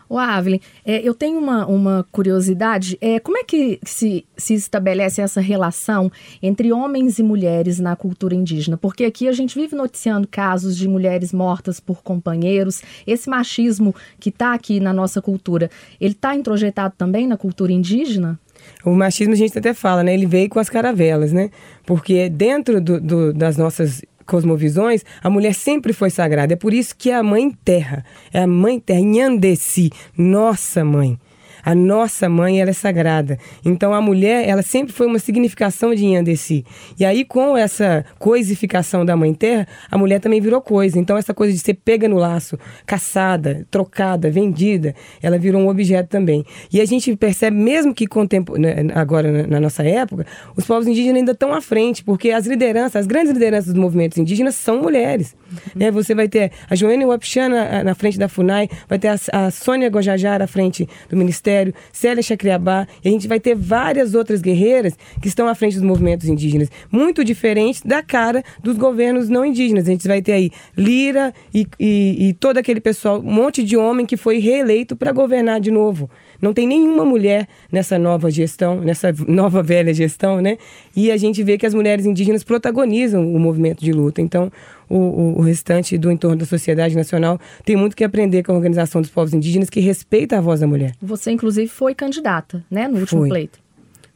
O 0.09 0.19
Avelin, 0.19 0.61
é, 0.85 1.01
eu 1.07 1.15
tenho 1.15 1.39
uma, 1.39 1.67
uma 1.67 2.07
curiosidade. 2.13 2.99
É, 3.01 3.19
como 3.19 3.39
é 3.39 3.45
que 3.45 3.79
se, 3.85 4.25
se 4.37 4.55
estabelece 4.55 5.21
essa 5.21 5.41
relação 5.41 6.11
entre 6.43 6.73
homens 6.73 7.19
e 7.19 7.23
mulheres 7.23 7.79
na 7.79 7.97
cultura 7.97 8.35
indígena? 8.35 8.77
Porque 8.77 9.05
aqui 9.05 9.29
a 9.29 9.33
gente 9.33 9.55
vive 9.55 9.75
noticiando 9.75 10.29
casos 10.29 10.77
de 10.77 10.89
mulheres 10.89 11.33
mortas 11.33 11.81
por 11.81 12.03
companheiros. 12.03 12.83
Esse 13.07 13.29
machismo 13.29 13.95
que 14.21 14.29
está 14.29 14.55
aqui 14.55 14.81
na 14.81 14.93
nossa 14.93 15.23
cultura, 15.23 15.71
ele 16.01 16.13
está 16.13 16.35
introjetado 16.35 16.95
também 16.97 17.27
na 17.27 17.37
cultura 17.37 17.73
indígena? 17.73 18.39
O 18.85 18.93
machismo 18.93 19.35
a 19.35 19.37
gente 19.37 19.59
até 19.59 19.75
fala, 19.75 20.03
né? 20.03 20.15
Ele 20.15 20.27
veio 20.27 20.49
com 20.49 20.59
as 20.59 20.69
caravelas, 20.69 21.33
né? 21.33 21.51
Porque 21.85 22.29
dentro 22.29 22.81
do, 22.81 23.01
do, 23.01 23.33
das 23.33 23.57
nossas 23.57 24.03
cosmovisões, 24.27 25.05
a 25.23 25.31
mulher 25.31 25.55
sempre 25.55 25.93
foi 25.93 26.11
sagrada. 26.11 26.53
É 26.53 26.57
por 26.57 26.73
isso 26.75 26.95
que 26.97 27.11
é 27.11 27.15
a 27.15 27.23
mãe 27.23 27.51
terra, 27.65 28.05
é 28.33 28.41
a 28.41 28.47
mãe 28.47 28.81
terra, 28.81 29.01
Nhandesi, 29.01 29.91
nossa 30.17 30.85
mãe. 30.85 31.19
A 31.65 31.75
nossa 31.75 32.29
mãe, 32.29 32.61
ela 32.61 32.71
é 32.71 32.75
sagrada. 32.75 33.39
Então, 33.65 33.95
a 33.95 34.01
mulher, 34.01 34.47
ela 34.49 34.63
sempre 34.63 34.93
foi 34.93 35.07
uma 35.07 35.19
significação 35.19 35.95
de 35.95 36.05
Yandesi. 36.05 36.65
E 36.99 37.05
aí, 37.05 37.25
com 37.25 37.57
essa 37.57 38.05
coisificação 38.19 39.05
da 39.05 39.17
mãe 39.17 39.33
terra, 39.33 39.67
a 39.91 39.97
mulher 39.97 40.21
também 40.21 40.41
virou 40.41 40.61
coisa. 40.61 40.99
Então, 40.99 41.17
essa 41.17 41.33
coisa 41.33 41.53
de 41.53 41.59
ser 41.59 41.75
pega 41.75 42.09
no 42.09 42.17
laço, 42.17 42.59
caçada, 42.85 43.67
trocada, 43.71 44.31
vendida, 44.31 44.95
ela 45.23 45.39
virou 45.39 45.63
um 45.63 45.69
objeto 45.69 46.09
também. 46.09 46.45
E 46.73 46.81
a 46.81 46.85
gente 46.85 47.17
percebe, 47.17 47.57
mesmo 47.57 47.95
que 47.95 48.07
contempo, 48.07 48.59
né, 48.59 48.75
agora 48.95 49.47
na 49.47 49.61
nossa 49.61 49.83
época, 49.83 50.27
os 50.57 50.67
povos 50.67 50.87
indígenas 50.87 51.19
ainda 51.19 51.33
estão 51.33 51.53
à 51.53 51.61
frente, 51.61 52.05
porque 52.05 52.31
as 52.31 52.47
lideranças, 52.47 52.97
as 52.97 53.07
grandes 53.07 53.33
lideranças 53.33 53.73
dos 53.73 53.81
movimentos 53.81 54.19
indígenas 54.19 54.55
são 54.55 54.83
mulheres. 54.83 55.35
Uhum. 55.51 55.59
Né? 55.77 55.91
Você 55.91 56.15
vai 56.15 56.29
ter 56.29 56.53
a 56.69 56.75
Joênia 56.75 57.07
Wapichana 57.07 57.83
na 57.83 57.95
frente 57.95 58.19
da 58.19 58.29
FUNAI, 58.29 58.69
vai 58.89 58.99
ter 58.99 59.09
a, 59.09 59.17
a 59.33 59.51
Sônia 59.51 59.89
Gojajara 59.89 60.45
à 60.45 60.47
frente 60.47 60.89
do 61.09 61.17
Ministério 61.17 61.54
Ministério, 61.55 61.75
Célia 61.93 62.23
Chacriabá, 62.23 62.87
e 63.05 63.09
a 63.09 63.11
gente 63.11 63.29
vai 63.29 63.39
ter 63.39 63.55
várias 63.55 64.15
outras 64.15 64.41
guerreiras 64.41 64.95
que 65.21 65.29
estão 65.29 65.47
à 65.47 65.55
frente 65.55 65.75
dos 65.75 65.83
movimentos 65.83 66.29
indígenas, 66.29 66.69
muito 66.91 67.25
diferentes 67.25 67.83
da 67.83 68.03
cara 68.03 68.43
dos 68.63 68.77
governos 68.77 69.29
não 69.29 69.45
indígenas. 69.45 69.87
A 69.87 69.91
gente 69.91 70.09
vai 70.09 70.21
ter 70.21 70.33
aí 70.33 70.51
Lira 70.77 71.33
e, 71.55 71.67
e, 71.79 72.29
e 72.29 72.33
todo 72.35 72.59
aquele 72.59 72.81
pessoal, 72.81 73.21
um 73.21 73.33
monte 73.33 73.63
de 73.63 73.77
homem 73.77 74.05
que 74.05 74.17
foi 74.17 74.39
reeleito 74.39 74.97
para 74.97 75.13
governar 75.13 75.61
de 75.61 75.71
novo. 75.71 76.11
Não 76.41 76.53
tem 76.53 76.67
nenhuma 76.67 77.05
mulher 77.05 77.47
nessa 77.71 77.99
nova 77.99 78.31
gestão, 78.31 78.81
nessa 78.81 79.15
nova 79.27 79.63
velha 79.63 79.95
gestão, 79.95 80.41
né? 80.41 80.59
E 80.95 81.11
a 81.11 81.17
gente 81.17 81.43
vê 81.43 81.57
que 81.57 81.65
as 81.65 81.73
mulheres 81.73 82.05
indígenas 82.05 82.43
protagonizam 82.43 83.33
o 83.33 83.39
movimento 83.39 83.83
de 83.83 83.93
luta. 83.93 84.21
Então, 84.21 84.51
o, 84.89 84.97
o, 84.97 85.39
o, 85.39 85.41
restante 85.43 85.97
do 85.97 86.11
entorno 86.11 86.37
da 86.37 86.47
sociedade 86.47 86.95
nacional 86.97 87.39
tem 87.65 87.77
muito 87.77 87.97
que 87.97 88.05
aprender 88.05 88.43
com 88.43 88.53
a 88.53 88.55
Organização 88.55 89.01
dos 89.01 89.11
Povos 89.11 89.33
Indígenas, 89.33 89.71
que 89.71 89.81
respeita 89.81 90.39
a 90.39 90.41
voz 90.41 90.61
da 90.61 90.67
mulher. 90.67 90.95
Você, 91.01 91.31
inclusive, 91.31 91.69
foi 91.69 91.95
candidata, 91.95 92.65
né, 92.71 92.89
no 92.89 92.99
último 92.99 93.23
Fui. 93.23 93.29
pleito. 93.29 93.65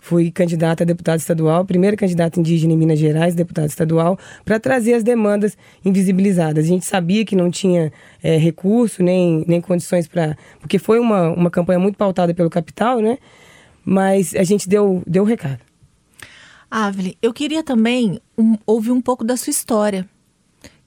Fui 0.00 0.30
candidata 0.30 0.84
a 0.84 0.86
deputada 0.86 1.18
estadual, 1.18 1.64
primeira 1.64 1.96
candidata 1.96 2.38
indígena 2.38 2.72
em 2.72 2.76
Minas 2.76 2.98
Gerais, 2.98 3.34
deputada 3.34 3.66
estadual, 3.66 4.18
para 4.44 4.58
trazer 4.58 4.94
as 4.94 5.02
demandas 5.02 5.56
invisibilizadas. 5.84 6.64
A 6.64 6.68
gente 6.68 6.86
sabia 6.86 7.24
que 7.24 7.34
não 7.34 7.50
tinha 7.50 7.92
é, 8.22 8.36
recurso 8.36 9.02
nem, 9.02 9.44
nem 9.46 9.60
condições 9.60 10.06
para. 10.06 10.36
Porque 10.60 10.78
foi 10.78 11.00
uma, 11.00 11.30
uma 11.30 11.50
campanha 11.50 11.78
muito 11.78 11.96
pautada 11.96 12.32
pelo 12.32 12.48
capital, 12.48 13.00
né? 13.00 13.18
Mas 13.84 14.34
a 14.34 14.44
gente 14.44 14.68
deu, 14.68 15.02
deu 15.06 15.24
o 15.24 15.26
recado. 15.26 15.60
Avli, 16.70 17.16
eu 17.20 17.32
queria 17.32 17.62
também 17.62 18.20
um, 18.36 18.56
ouvir 18.66 18.92
um 18.92 19.00
pouco 19.00 19.24
da 19.24 19.36
sua 19.36 19.50
história. 19.50 20.08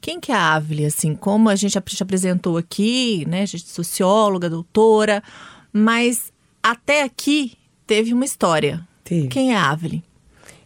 Quem 0.01 0.19
que 0.19 0.31
é 0.31 0.35
a 0.35 0.55
Avli, 0.55 0.83
assim, 0.83 1.13
como 1.15 1.47
a 1.47 1.55
gente 1.55 1.79
te 1.79 2.03
apresentou 2.03 2.57
aqui, 2.57 3.23
né, 3.27 3.43
a 3.43 3.45
gente 3.45 3.63
é 3.63 3.67
socióloga, 3.67 4.49
doutora, 4.49 5.21
mas 5.71 6.33
até 6.61 7.03
aqui 7.03 7.53
teve 7.85 8.13
uma 8.13 8.25
história, 8.25 8.85
Teve. 9.03 9.27
Quem 9.27 9.53
é 9.53 9.57
a 9.57 9.71
Avelin? 9.71 10.01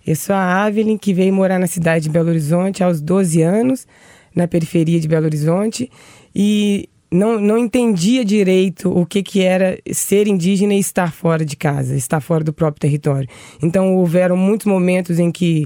Eu 0.05 0.15
sou 0.15 0.35
a 0.35 0.65
Avelin, 0.65 0.99
que 0.99 1.15
veio 1.15 1.33
morar 1.33 1.57
na 1.57 1.65
cidade 1.65 2.03
de 2.03 2.11
Belo 2.11 2.29
Horizonte 2.29 2.83
aos 2.83 3.01
12 3.01 3.41
anos, 3.41 3.87
na 4.35 4.47
periferia 4.47 4.99
de 4.99 5.07
Belo 5.07 5.25
Horizonte, 5.25 5.89
e 6.35 6.87
não, 7.09 7.39
não 7.39 7.57
entendia 7.57 8.23
direito 8.23 8.87
o 8.91 9.03
que, 9.03 9.23
que 9.23 9.41
era 9.41 9.79
ser 9.91 10.27
indígena 10.27 10.75
e 10.75 10.79
estar 10.79 11.11
fora 11.11 11.43
de 11.43 11.55
casa, 11.55 11.95
estar 11.95 12.21
fora 12.21 12.43
do 12.43 12.53
próprio 12.53 12.81
território. 12.81 13.27
Então, 13.63 13.95
houveram 13.95 14.37
muitos 14.37 14.67
momentos 14.67 15.17
em 15.17 15.31
que 15.31 15.65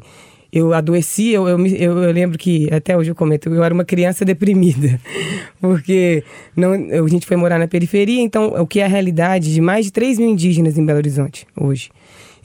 eu 0.52 0.74
adoeci, 0.74 1.30
eu, 1.30 1.48
eu, 1.48 1.60
eu, 1.68 2.12
lembro 2.12 2.38
que, 2.38 2.68
até 2.74 2.98
hoje 2.98 3.12
eu 3.12 3.16
comento, 3.16 3.50
eu 3.50 3.64
era 3.64 3.74
uma 3.74 3.86
criança 3.86 4.26
deprimida, 4.26 5.00
porque 5.62 6.24
não, 6.56 6.74
a 6.74 7.08
gente 7.08 7.28
foi 7.28 7.38
morar 7.38 7.60
na 7.60 7.68
periferia, 7.68 8.22
então 8.22 8.54
o 8.60 8.66
que 8.66 8.80
é 8.80 8.86
a 8.86 8.88
realidade 8.88 9.54
de 9.54 9.62
mais 9.62 9.86
de 9.86 9.92
3 9.92 10.18
mil 10.18 10.30
indígenas 10.30 10.78
em 10.78 10.86
Belo 10.86 10.98
Horizonte 10.98 11.46
hoje. 11.56 11.90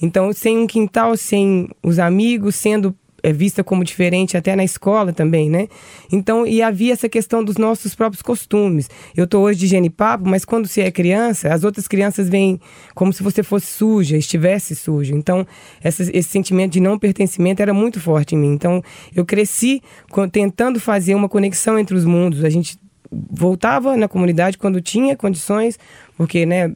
Então, 0.00 0.32
sem 0.32 0.58
um 0.58 0.66
quintal, 0.66 1.16
sem 1.16 1.68
os 1.82 1.98
amigos, 1.98 2.56
sendo 2.56 2.94
é 3.24 3.32
vista 3.32 3.64
como 3.64 3.82
diferente 3.82 4.36
até 4.36 4.54
na 4.54 4.62
escola 4.62 5.10
também, 5.10 5.48
né? 5.48 5.66
Então, 6.12 6.46
e 6.46 6.60
havia 6.60 6.92
essa 6.92 7.08
questão 7.08 7.42
dos 7.42 7.56
nossos 7.56 7.94
próprios 7.94 8.20
costumes. 8.20 8.90
Eu 9.16 9.26
tô 9.26 9.40
hoje 9.40 9.60
de 9.60 9.66
genipapo, 9.66 10.28
mas 10.28 10.44
quando 10.44 10.68
você 10.68 10.82
é 10.82 10.90
criança, 10.90 11.52
as 11.52 11.64
outras 11.64 11.88
crianças 11.88 12.28
vêm 12.28 12.60
como 12.94 13.14
se 13.14 13.22
você 13.22 13.42
fosse 13.42 13.66
suja, 13.66 14.18
estivesse 14.18 14.76
sujo. 14.76 15.14
Então, 15.14 15.46
essa, 15.82 16.02
esse 16.02 16.28
sentimento 16.28 16.72
de 16.72 16.80
não 16.80 16.98
pertencimento 16.98 17.62
era 17.62 17.72
muito 17.72 17.98
forte 17.98 18.34
em 18.34 18.38
mim. 18.38 18.52
Então, 18.52 18.82
eu 19.16 19.24
cresci 19.24 19.82
tentando 20.30 20.78
fazer 20.78 21.14
uma 21.14 21.28
conexão 21.28 21.78
entre 21.78 21.96
os 21.96 22.04
mundos. 22.04 22.44
A 22.44 22.50
gente 22.50 22.78
voltava 23.10 23.96
na 23.96 24.06
comunidade 24.06 24.58
quando 24.58 24.82
tinha 24.82 25.16
condições, 25.16 25.78
porque, 26.14 26.44
né, 26.44 26.74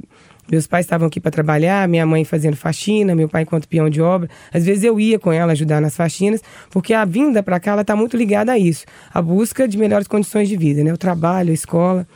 meus 0.50 0.66
pais 0.66 0.86
estavam 0.86 1.06
aqui 1.08 1.20
para 1.20 1.30
trabalhar, 1.30 1.86
minha 1.88 2.06
mãe 2.06 2.24
fazendo 2.24 2.56
faxina, 2.56 3.14
meu 3.14 3.28
pai 3.28 3.42
enquanto 3.42 3.68
peão 3.68 3.90
de 3.90 4.00
obra. 4.00 4.28
Às 4.52 4.64
vezes 4.64 4.82
eu 4.82 4.98
ia 4.98 5.18
com 5.18 5.32
ela 5.32 5.52
ajudar 5.52 5.80
nas 5.80 5.94
faxinas, 5.94 6.42
porque 6.70 6.94
a 6.94 7.04
vinda 7.04 7.42
para 7.42 7.60
cá 7.60 7.72
ela 7.72 7.82
está 7.82 7.94
muito 7.94 8.16
ligada 8.16 8.52
a 8.52 8.58
isso, 8.58 8.84
a 9.12 9.20
busca 9.20 9.68
de 9.68 9.76
melhores 9.76 10.08
condições 10.08 10.48
de 10.48 10.56
vida, 10.56 10.82
né? 10.82 10.92
O 10.92 10.98
trabalho, 10.98 11.50
a 11.50 11.54
escola. 11.54 12.06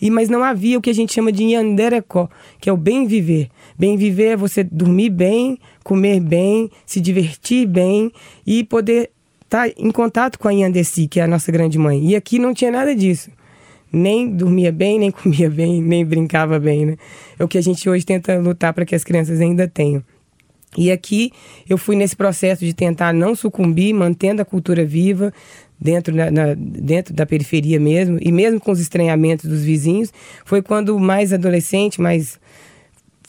E 0.00 0.10
mas 0.10 0.28
não 0.28 0.44
havia 0.44 0.78
o 0.78 0.82
que 0.82 0.90
a 0.90 0.94
gente 0.94 1.12
chama 1.12 1.32
de 1.32 1.42
yanderecó, 1.42 2.28
que 2.60 2.70
é 2.70 2.72
o 2.72 2.76
bem 2.76 3.06
viver. 3.06 3.48
Bem 3.76 3.96
viver 3.96 4.32
é 4.32 4.36
você 4.36 4.62
dormir 4.62 5.10
bem, 5.10 5.58
comer 5.82 6.20
bem, 6.20 6.70
se 6.86 7.00
divertir 7.00 7.66
bem 7.66 8.12
e 8.46 8.62
poder 8.62 9.10
estar 9.44 9.68
tá 9.68 9.74
em 9.76 9.90
contato 9.90 10.38
com 10.38 10.46
a 10.46 10.52
Yandesi, 10.52 11.08
que 11.08 11.18
é 11.18 11.24
a 11.24 11.26
nossa 11.26 11.50
grande 11.50 11.78
mãe. 11.78 12.10
E 12.10 12.14
aqui 12.14 12.38
não 12.38 12.54
tinha 12.54 12.70
nada 12.70 12.94
disso 12.94 13.30
nem 13.92 14.30
dormia 14.30 14.72
bem, 14.72 14.98
nem 14.98 15.10
comia 15.10 15.50
bem, 15.50 15.82
nem 15.82 16.04
brincava 16.04 16.58
bem, 16.58 16.86
né? 16.86 16.96
É 17.38 17.44
o 17.44 17.48
que 17.48 17.58
a 17.58 17.62
gente 17.62 17.88
hoje 17.88 18.04
tenta 18.04 18.38
lutar 18.38 18.72
para 18.72 18.84
que 18.84 18.94
as 18.94 19.04
crianças 19.04 19.40
ainda 19.40 19.66
tenham. 19.66 20.02
E 20.76 20.90
aqui 20.90 21.32
eu 21.68 21.78
fui 21.78 21.96
nesse 21.96 22.14
processo 22.14 22.64
de 22.64 22.74
tentar 22.74 23.12
não 23.12 23.34
sucumbir, 23.34 23.92
mantendo 23.94 24.42
a 24.42 24.44
cultura 24.44 24.84
viva 24.84 25.32
dentro, 25.80 26.14
na, 26.14 26.30
na, 26.30 26.54
dentro 26.54 27.14
da 27.14 27.24
periferia 27.24 27.80
mesmo, 27.80 28.18
e 28.20 28.30
mesmo 28.30 28.60
com 28.60 28.70
os 28.70 28.80
estranhamentos 28.80 29.48
dos 29.48 29.62
vizinhos. 29.62 30.12
Foi 30.44 30.60
quando 30.60 30.98
mais 30.98 31.32
adolescente, 31.32 32.00
mais 32.00 32.38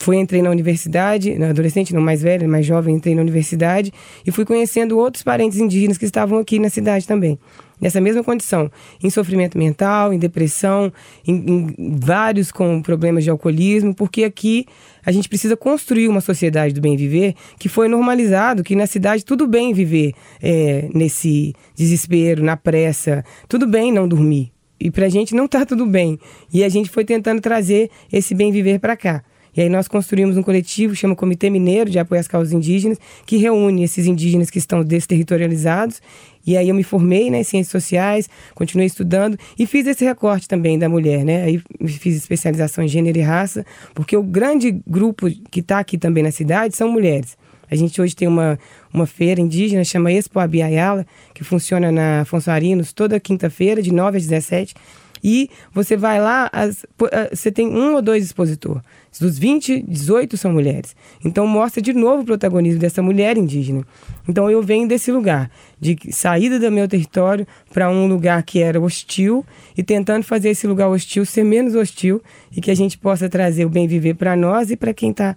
fui 0.00 0.16
entrei 0.16 0.42
na 0.42 0.50
universidade, 0.50 1.38
na 1.38 1.50
adolescente, 1.50 1.94
não 1.94 2.00
mais 2.00 2.22
velha, 2.22 2.48
mais 2.48 2.66
jovem, 2.66 2.96
entrei 2.96 3.14
na 3.14 3.22
universidade 3.22 3.92
e 4.26 4.30
fui 4.30 4.44
conhecendo 4.44 4.98
outros 4.98 5.22
parentes 5.22 5.58
indígenas 5.58 5.98
que 5.98 6.06
estavam 6.06 6.38
aqui 6.38 6.58
na 6.58 6.70
cidade 6.70 7.06
também 7.06 7.38
nessa 7.80 8.00
mesma 8.00 8.22
condição, 8.22 8.70
em 9.02 9.08
sofrimento 9.08 9.56
mental, 9.56 10.12
em 10.12 10.18
depressão, 10.18 10.92
em, 11.26 11.34
em, 11.34 11.96
vários 11.98 12.52
com 12.52 12.82
problemas 12.82 13.24
de 13.24 13.30
alcoolismo, 13.30 13.94
porque 13.94 14.24
aqui 14.24 14.66
a 15.04 15.10
gente 15.10 15.28
precisa 15.28 15.56
construir 15.56 16.06
uma 16.06 16.20
sociedade 16.20 16.74
do 16.74 16.80
bem 16.80 16.96
viver 16.96 17.34
que 17.58 17.68
foi 17.68 17.88
normalizado, 17.88 18.62
que 18.62 18.76
na 18.76 18.86
cidade 18.86 19.24
tudo 19.24 19.46
bem 19.46 19.72
viver 19.72 20.12
é, 20.42 20.90
nesse 20.92 21.54
desespero, 21.74 22.44
na 22.44 22.56
pressa, 22.56 23.24
tudo 23.48 23.66
bem 23.66 23.90
não 23.90 24.06
dormir. 24.06 24.52
E 24.78 24.90
para 24.90 25.06
a 25.06 25.10
gente 25.10 25.34
não 25.34 25.44
está 25.44 25.66
tudo 25.66 25.84
bem. 25.84 26.18
E 26.52 26.64
a 26.64 26.68
gente 26.68 26.88
foi 26.88 27.04
tentando 27.04 27.40
trazer 27.40 27.90
esse 28.10 28.34
bem 28.34 28.50
viver 28.50 28.78
para 28.78 28.96
cá. 28.96 29.22
E 29.56 29.60
aí 29.60 29.68
nós 29.68 29.88
construímos 29.88 30.36
um 30.36 30.42
coletivo, 30.42 30.94
chama 30.94 31.16
Comitê 31.16 31.50
Mineiro 31.50 31.90
de 31.90 31.98
Apoio 31.98 32.20
às 32.20 32.28
Causas 32.28 32.52
Indígenas, 32.52 32.98
que 33.26 33.36
reúne 33.36 33.82
esses 33.82 34.06
indígenas 34.06 34.50
que 34.50 34.58
estão 34.58 34.82
desterritorializados 34.82 36.00
e 36.46 36.56
aí 36.56 36.68
eu 36.68 36.74
me 36.74 36.82
formei 36.82 37.30
né, 37.30 37.40
em 37.40 37.44
ciências 37.44 37.70
sociais, 37.70 38.28
continuei 38.54 38.86
estudando 38.86 39.38
e 39.58 39.66
fiz 39.66 39.86
esse 39.86 40.04
recorte 40.04 40.48
também 40.48 40.78
da 40.78 40.88
mulher, 40.88 41.24
né? 41.24 41.42
Aí 41.42 41.62
fiz 41.86 42.16
especialização 42.16 42.82
em 42.82 42.88
gênero 42.88 43.18
e 43.18 43.20
raça, 43.20 43.64
porque 43.94 44.16
o 44.16 44.22
grande 44.22 44.80
grupo 44.86 45.28
que 45.50 45.60
está 45.60 45.78
aqui 45.78 45.98
também 45.98 46.22
na 46.22 46.30
cidade 46.30 46.76
são 46.76 46.90
mulheres. 46.90 47.36
A 47.70 47.76
gente 47.76 48.00
hoje 48.00 48.16
tem 48.16 48.26
uma, 48.26 48.58
uma 48.92 49.06
feira 49.06 49.40
indígena, 49.40 49.84
chama 49.84 50.10
Expo 50.10 50.40
Abiayala, 50.40 51.06
que 51.32 51.44
funciona 51.44 51.92
na 51.92 52.22
Afonso 52.22 52.50
Arinos 52.50 52.92
toda 52.92 53.20
quinta-feira, 53.20 53.80
de 53.80 53.92
9 53.92 54.16
às 54.16 54.26
17 54.26 54.74
e 55.22 55.50
você 55.72 55.96
vai 55.96 56.20
lá, 56.20 56.48
as, 56.52 56.84
ah, 57.12 57.28
você 57.32 57.50
tem 57.50 57.68
um 57.68 57.94
ou 57.94 58.02
dois 58.02 58.24
expositores. 58.24 58.82
Dos 59.20 59.38
20, 59.38 59.82
18 59.82 60.36
são 60.36 60.52
mulheres. 60.52 60.94
Então 61.24 61.46
mostra 61.46 61.82
de 61.82 61.92
novo 61.92 62.22
o 62.22 62.24
protagonismo 62.24 62.80
dessa 62.80 63.02
mulher 63.02 63.36
indígena. 63.36 63.84
Então 64.28 64.50
eu 64.50 64.62
venho 64.62 64.86
desse 64.86 65.10
lugar, 65.10 65.50
de 65.80 65.96
saída 66.12 66.58
do 66.58 66.70
meu 66.70 66.86
território 66.86 67.46
para 67.72 67.90
um 67.90 68.06
lugar 68.06 68.42
que 68.42 68.60
era 68.60 68.80
hostil 68.80 69.44
e 69.76 69.82
tentando 69.82 70.22
fazer 70.22 70.50
esse 70.50 70.66
lugar 70.66 70.88
hostil 70.88 71.24
ser 71.24 71.44
menos 71.44 71.74
hostil 71.74 72.22
e 72.56 72.60
que 72.60 72.70
a 72.70 72.76
gente 72.76 72.96
possa 72.96 73.28
trazer 73.28 73.64
o 73.64 73.68
bem 73.68 73.88
viver 73.88 74.14
para 74.14 74.36
nós 74.36 74.70
e 74.70 74.76
para 74.76 74.94
quem 74.94 75.10
está 75.10 75.36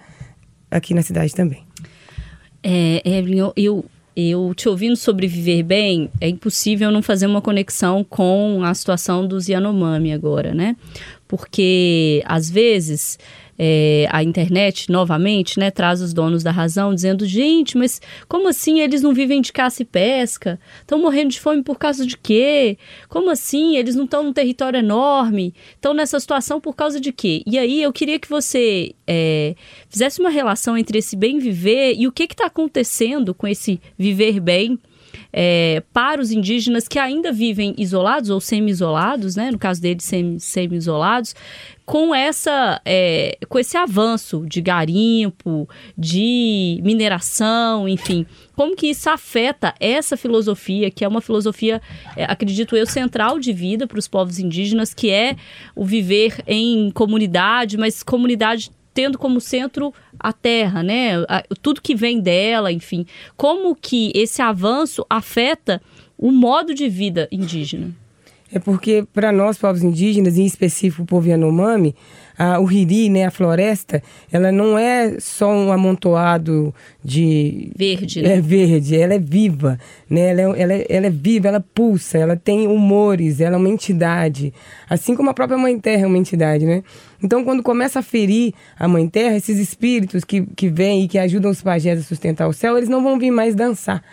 aqui 0.69 0.93
na 0.93 1.01
cidade 1.01 1.33
também. 1.33 1.63
É, 2.61 3.01
Evelyn, 3.03 3.39
eu, 3.39 3.53
eu 3.57 3.85
te 4.55 4.69
ouvindo 4.69 4.95
sobre 4.95 5.27
viver 5.27 5.63
bem, 5.63 6.09
é 6.21 6.27
impossível 6.27 6.91
não 6.91 7.01
fazer 7.01 7.25
uma 7.25 7.41
conexão 7.41 8.03
com 8.03 8.61
a 8.63 8.73
situação 8.73 9.27
dos 9.27 9.47
Yanomami 9.47 10.13
agora, 10.13 10.53
né? 10.53 10.75
Porque 11.27 12.21
às 12.25 12.49
vezes 12.49 13.17
é, 13.57 14.07
a 14.11 14.23
internet, 14.23 14.91
novamente, 14.91 15.59
né, 15.59 15.69
traz 15.69 16.01
os 16.01 16.13
donos 16.13 16.43
da 16.43 16.51
razão, 16.51 16.93
dizendo: 16.93 17.25
gente, 17.25 17.77
mas 17.77 18.01
como 18.27 18.47
assim 18.47 18.79
eles 18.79 19.01
não 19.01 19.13
vivem 19.13 19.41
de 19.41 19.51
caça 19.51 19.81
e 19.81 19.85
pesca? 19.85 20.59
Estão 20.81 20.99
morrendo 20.99 21.31
de 21.31 21.39
fome 21.39 21.63
por 21.63 21.77
causa 21.77 22.05
de 22.05 22.17
quê? 22.17 22.77
Como 23.09 23.29
assim? 23.29 23.77
Eles 23.77 23.95
não 23.95 24.05
estão 24.05 24.23
num 24.23 24.33
território 24.33 24.79
enorme? 24.79 25.53
Estão 25.75 25.93
nessa 25.93 26.19
situação 26.19 26.59
por 26.59 26.75
causa 26.75 26.99
de 26.99 27.11
quê? 27.11 27.43
E 27.45 27.57
aí 27.57 27.81
eu 27.81 27.93
queria 27.93 28.19
que 28.19 28.29
você 28.29 28.93
é, 29.07 29.55
fizesse 29.89 30.19
uma 30.19 30.29
relação 30.29 30.77
entre 30.77 30.99
esse 30.99 31.15
bem 31.15 31.39
viver 31.39 31.95
e 31.97 32.07
o 32.07 32.11
que 32.11 32.23
está 32.23 32.47
acontecendo 32.47 33.33
com 33.33 33.47
esse 33.47 33.79
viver 33.97 34.39
bem 34.39 34.79
é, 35.31 35.83
para 35.93 36.21
os 36.21 36.31
indígenas 36.31 36.87
que 36.87 36.99
ainda 36.99 37.31
vivem 37.31 37.73
isolados 37.77 38.29
ou 38.29 38.39
semi-isolados, 38.39 39.35
né? 39.35 39.51
no 39.51 39.57
caso 39.57 39.81
deles, 39.81 40.09
semi-isolados, 40.39 41.35
com 41.85 42.15
essa 42.15 42.81
é, 42.85 43.37
com 43.49 43.59
esse 43.59 43.75
avanço 43.75 44.45
de 44.47 44.61
garimpo, 44.61 45.67
de 45.97 46.79
mineração, 46.81 47.89
enfim, 47.89 48.25
como 48.55 48.75
que 48.75 48.87
isso 48.87 49.09
afeta 49.09 49.73
essa 49.79 50.15
filosofia, 50.15 50.89
que 50.89 51.03
é 51.03 51.07
uma 51.07 51.21
filosofia, 51.21 51.81
é, 52.15 52.23
acredito 52.25 52.75
eu, 52.75 52.85
central 52.85 53.39
de 53.39 53.51
vida 53.51 53.85
para 53.85 53.99
os 53.99 54.07
povos 54.07 54.39
indígenas, 54.39 54.93
que 54.93 55.09
é 55.09 55.35
o 55.75 55.83
viver 55.83 56.41
em 56.47 56.89
comunidade, 56.91 57.77
mas 57.77 58.01
comunidade 58.01 58.71
tendo 58.93 59.17
como 59.17 59.41
centro 59.41 59.93
a 60.19 60.31
terra, 60.31 60.83
né? 60.83 61.13
tudo 61.61 61.81
que 61.81 61.95
vem 61.95 62.19
dela, 62.19 62.71
enfim. 62.71 63.05
Como 63.35 63.75
que 63.75 64.11
esse 64.15 64.41
avanço 64.41 65.05
afeta 65.09 65.81
o 66.17 66.31
modo 66.31 66.73
de 66.73 66.87
vida 66.87 67.27
indígena? 67.31 68.02
É 68.53 68.59
porque, 68.59 69.03
para 69.11 69.31
nós, 69.31 69.57
povos 69.57 69.81
indígenas, 69.81 70.37
em 70.37 70.45
específico 70.45 71.01
o 71.01 71.05
povo 71.07 71.27
Yanomami, 71.27 71.95
a, 72.37 72.59
o 72.59 72.65
riri, 72.65 73.09
né, 73.09 73.25
a 73.25 73.31
floresta, 73.31 74.01
ela 74.31 74.51
não 74.51 74.77
é 74.77 75.19
só 75.19 75.51
um 75.51 75.71
amontoado 75.71 76.73
de... 77.03 77.71
Verde, 77.75 78.21
né? 78.21 78.37
É 78.37 78.41
verde, 78.41 78.95
ela 78.95 79.15
é 79.15 79.19
viva, 79.19 79.79
né? 80.07 80.29
Ela 80.29 80.41
é, 80.41 80.61
ela, 80.61 80.73
é, 80.73 80.85
ela 80.87 81.07
é 81.07 81.09
viva, 81.09 81.47
ela 81.47 81.59
pulsa, 81.59 82.19
ela 82.19 82.35
tem 82.35 82.67
humores, 82.67 83.41
ela 83.41 83.55
é 83.55 83.57
uma 83.57 83.69
entidade. 83.69 84.53
Assim 84.87 85.15
como 85.15 85.31
a 85.31 85.33
própria 85.33 85.57
Mãe 85.57 85.79
Terra 85.79 86.03
é 86.03 86.07
uma 86.07 86.17
entidade, 86.19 86.63
né? 86.63 86.83
Então, 87.23 87.43
quando 87.43 87.63
começa 87.63 87.99
a 87.99 88.03
ferir 88.03 88.53
a 88.77 88.87
Mãe 88.87 89.07
Terra, 89.07 89.35
esses 89.35 89.57
espíritos 89.57 90.23
que, 90.23 90.41
que 90.55 90.69
vêm 90.69 91.03
e 91.03 91.07
que 91.07 91.17
ajudam 91.17 91.49
os 91.49 91.61
pajés 91.63 91.99
a 91.99 92.03
sustentar 92.03 92.47
o 92.47 92.53
céu, 92.53 92.77
eles 92.77 92.89
não 92.89 93.01
vão 93.01 93.17
vir 93.17 93.31
mais 93.31 93.55
dançar 93.55 94.03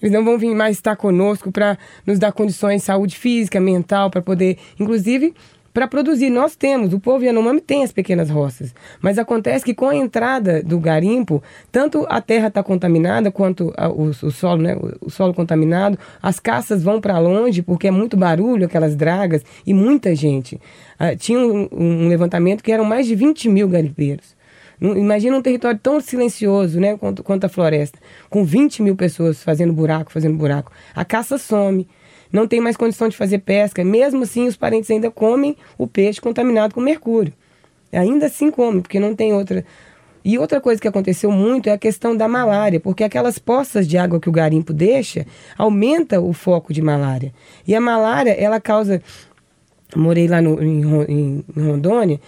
eles 0.00 0.12
não 0.12 0.24
vão 0.24 0.38
vir 0.38 0.54
mais 0.54 0.76
estar 0.76 0.96
conosco 0.96 1.50
para 1.50 1.78
nos 2.06 2.18
dar 2.18 2.32
condições 2.32 2.82
de 2.82 2.86
saúde 2.86 3.16
física, 3.16 3.60
mental, 3.60 4.10
para 4.10 4.22
poder, 4.22 4.58
inclusive, 4.78 5.34
para 5.76 5.86
produzir. 5.86 6.30
Nós 6.30 6.56
temos, 6.56 6.94
o 6.94 6.98
povo 6.98 7.22
Yanomami 7.22 7.60
tem 7.60 7.84
as 7.84 7.92
pequenas 7.92 8.30
roças, 8.30 8.74
mas 8.98 9.18
acontece 9.18 9.62
que 9.62 9.74
com 9.74 9.90
a 9.90 9.94
entrada 9.94 10.62
do 10.62 10.78
garimpo, 10.78 11.42
tanto 11.70 12.06
a 12.08 12.18
terra 12.18 12.48
está 12.48 12.62
contaminada 12.62 13.30
quanto 13.30 13.74
a, 13.76 13.86
o, 13.86 14.04
o, 14.04 14.30
solo, 14.30 14.62
né, 14.62 14.74
o, 14.74 15.06
o, 15.06 15.10
solo 15.10 15.34
contaminado, 15.34 15.98
as 16.22 16.40
caças 16.40 16.82
vão 16.82 16.98
para 16.98 17.18
longe 17.18 17.60
porque 17.60 17.88
é 17.88 17.90
muito 17.90 18.16
barulho, 18.16 18.64
aquelas 18.64 18.96
dragas 18.96 19.44
e 19.66 19.74
muita 19.74 20.14
gente. 20.14 20.58
Ah, 20.98 21.14
tinha 21.14 21.38
um, 21.38 21.68
um 21.70 22.08
levantamento 22.08 22.62
que 22.62 22.72
eram 22.72 22.84
mais 22.84 23.06
de 23.06 23.14
20 23.14 23.48
mil 23.50 23.68
garimpeiros 23.68 24.35
Imagina 24.80 25.36
um 25.36 25.42
território 25.42 25.78
tão 25.78 26.00
silencioso, 26.00 26.78
né, 26.78 26.96
quanto, 26.96 27.22
quanto 27.22 27.44
a 27.44 27.48
floresta, 27.48 27.98
com 28.28 28.44
20 28.44 28.82
mil 28.82 28.94
pessoas 28.94 29.42
fazendo 29.42 29.72
buraco, 29.72 30.12
fazendo 30.12 30.36
buraco. 30.36 30.70
A 30.94 31.04
caça 31.04 31.38
some, 31.38 31.88
não 32.32 32.46
tem 32.46 32.60
mais 32.60 32.76
condição 32.76 33.08
de 33.08 33.16
fazer 33.16 33.38
pesca. 33.38 33.84
Mesmo 33.84 34.22
assim, 34.24 34.46
os 34.46 34.56
parentes 34.56 34.90
ainda 34.90 35.10
comem 35.10 35.56
o 35.78 35.86
peixe 35.86 36.20
contaminado 36.20 36.74
com 36.74 36.80
mercúrio. 36.80 37.32
Ainda 37.92 38.26
assim 38.26 38.50
comem, 38.50 38.82
porque 38.82 39.00
não 39.00 39.14
tem 39.14 39.32
outra. 39.32 39.64
E 40.24 40.38
outra 40.38 40.60
coisa 40.60 40.80
que 40.80 40.88
aconteceu 40.88 41.30
muito 41.30 41.68
é 41.68 41.72
a 41.72 41.78
questão 41.78 42.16
da 42.16 42.26
malária, 42.26 42.80
porque 42.80 43.04
aquelas 43.04 43.38
poças 43.38 43.86
de 43.86 43.96
água 43.96 44.18
que 44.18 44.28
o 44.28 44.32
garimpo 44.32 44.72
deixa 44.72 45.24
aumenta 45.56 46.20
o 46.20 46.32
foco 46.32 46.72
de 46.72 46.82
malária. 46.82 47.32
E 47.66 47.74
a 47.74 47.80
malária, 47.80 48.32
ela 48.32 48.60
causa. 48.60 49.00
Morei 49.94 50.26
lá 50.26 50.42
no, 50.42 50.60
em, 50.60 50.82
em 51.08 51.44
Rondônia 51.56 52.20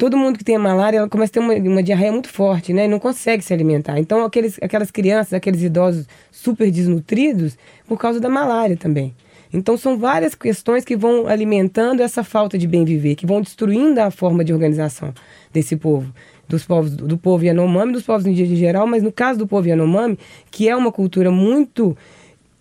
todo 0.00 0.16
mundo 0.16 0.38
que 0.38 0.44
tem 0.44 0.56
malária, 0.56 0.96
ela 0.96 1.08
começa 1.10 1.30
a 1.30 1.34
ter 1.34 1.40
uma, 1.40 1.52
uma 1.52 1.82
diarreia 1.82 2.10
muito 2.10 2.30
forte, 2.30 2.72
né? 2.72 2.86
E 2.86 2.88
não 2.88 2.98
consegue 2.98 3.44
se 3.44 3.52
alimentar. 3.52 3.98
Então, 3.98 4.24
aqueles, 4.24 4.58
aquelas 4.62 4.90
crianças, 4.90 5.34
aqueles 5.34 5.62
idosos 5.62 6.06
super 6.32 6.70
desnutridos, 6.70 7.58
por 7.86 7.98
causa 7.98 8.18
da 8.18 8.30
malária 8.30 8.78
também. 8.78 9.14
Então, 9.52 9.76
são 9.76 9.98
várias 9.98 10.34
questões 10.34 10.86
que 10.86 10.96
vão 10.96 11.26
alimentando 11.26 12.00
essa 12.00 12.24
falta 12.24 12.56
de 12.56 12.66
bem 12.66 12.82
viver, 12.82 13.14
que 13.14 13.26
vão 13.26 13.42
destruindo 13.42 14.00
a 14.00 14.10
forma 14.10 14.42
de 14.42 14.54
organização 14.54 15.12
desse 15.52 15.76
povo. 15.76 16.10
Dos 16.48 16.64
povos, 16.64 16.92
do 16.96 17.18
povo 17.18 17.44
Yanomami, 17.44 17.92
dos 17.92 18.02
povos 18.02 18.24
indígenas 18.24 18.58
em 18.58 18.60
geral, 18.60 18.86
mas 18.86 19.02
no 19.02 19.12
caso 19.12 19.38
do 19.38 19.46
povo 19.46 19.68
Yanomami, 19.68 20.18
que 20.50 20.66
é 20.66 20.74
uma 20.74 20.90
cultura 20.90 21.30
muito 21.30 21.94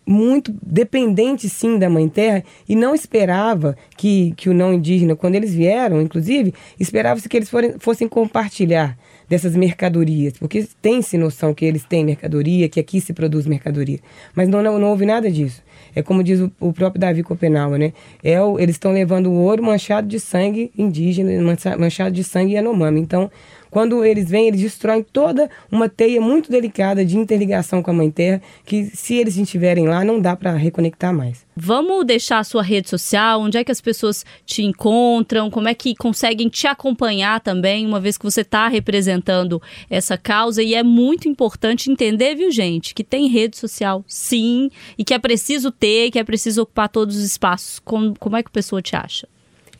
muito 0.09 0.51
dependente 0.63 1.47
sim 1.47 1.77
da 1.77 1.87
Mãe 1.87 2.09
Terra 2.09 2.43
e 2.67 2.75
não 2.75 2.95
esperava 2.95 3.77
que, 3.95 4.33
que 4.35 4.49
o 4.49 4.53
não 4.55 4.73
indígena, 4.73 5.15
quando 5.15 5.35
eles 5.35 5.53
vieram, 5.53 6.01
inclusive, 6.01 6.51
esperava-se 6.79 7.29
que 7.29 7.37
eles 7.37 7.47
forem, 7.47 7.75
fossem 7.77 8.07
compartilhar 8.07 8.97
dessas 9.29 9.55
mercadorias, 9.55 10.33
porque 10.39 10.67
tem-se 10.81 11.15
noção 11.15 11.53
que 11.53 11.63
eles 11.63 11.83
têm 11.83 12.03
mercadoria, 12.03 12.67
que 12.67 12.79
aqui 12.79 12.99
se 12.99 13.13
produz 13.13 13.45
mercadoria, 13.45 13.99
mas 14.33 14.49
não, 14.49 14.63
não, 14.63 14.79
não 14.79 14.89
houve 14.89 15.05
nada 15.05 15.29
disso. 15.29 15.61
É 15.93 16.01
como 16.01 16.23
diz 16.23 16.39
o, 16.39 16.51
o 16.59 16.73
próprio 16.73 16.99
Davi 16.99 17.21
Copenau, 17.21 17.77
né? 17.77 17.93
É 18.23 18.41
o, 18.41 18.59
eles 18.59 18.75
estão 18.75 18.91
levando 18.91 19.27
o 19.27 19.33
ouro 19.33 19.61
manchado 19.61 20.07
de 20.07 20.19
sangue 20.19 20.71
indígena, 20.75 21.31
manchado 21.77 22.11
de 22.11 22.23
sangue 22.23 22.53
Yanomami. 22.53 22.99
Então, 22.99 23.29
quando 23.69 24.03
eles 24.03 24.29
vêm, 24.29 24.47
eles 24.47 24.61
destroem 24.61 25.03
toda 25.03 25.49
uma 25.71 25.87
teia 25.87 26.19
muito 26.19 26.51
delicada 26.51 27.05
de 27.05 27.17
interligação 27.17 27.81
com 27.83 27.91
a 27.91 27.93
Mãe 27.93 28.09
Terra, 28.09 28.41
que 28.65 28.85
se 28.85 29.15
eles 29.15 29.37
estiverem 29.37 29.87
lá, 29.87 30.03
não 30.03 30.19
dá 30.19 30.35
para 30.35 30.53
reconectar 30.53 31.13
mais. 31.13 31.45
Vamos 31.55 32.05
deixar 32.05 32.39
a 32.39 32.43
sua 32.43 32.63
rede 32.63 32.89
social, 32.89 33.41
onde 33.41 33.57
é 33.57 33.63
que 33.63 33.71
as 33.71 33.81
pessoas 33.81 34.25
te 34.45 34.63
encontram, 34.63 35.51
como 35.51 35.67
é 35.67 35.73
que 35.73 35.93
conseguem 35.93 36.47
te 36.47 36.67
acompanhar 36.67 37.41
também, 37.41 37.85
uma 37.85 37.99
vez 37.99 38.17
que 38.17 38.23
você 38.23 38.41
está 38.41 38.67
representando 38.69 39.61
essa 39.89 40.17
causa. 40.17 40.63
E 40.63 40.73
é 40.73 40.83
muito 40.83 41.27
importante 41.27 41.91
entender, 41.91 42.35
viu, 42.35 42.49
gente, 42.49 42.93
que 42.93 43.03
tem 43.03 43.27
rede 43.27 43.57
social, 43.57 44.05
sim, 44.07 44.71
e 44.97 45.03
que 45.03 45.13
é 45.13 45.19
preciso 45.19 45.69
ter, 45.69 46.11
que 46.11 46.19
é 46.19 46.23
preciso 46.23 46.61
ocupar 46.61 46.87
todos 46.87 47.17
os 47.17 47.23
espaços. 47.23 47.79
Como, 47.79 48.17
como 48.17 48.37
é 48.37 48.43
que 48.43 48.49
a 48.49 48.53
pessoa 48.53 48.81
te 48.81 48.95
acha? 48.95 49.27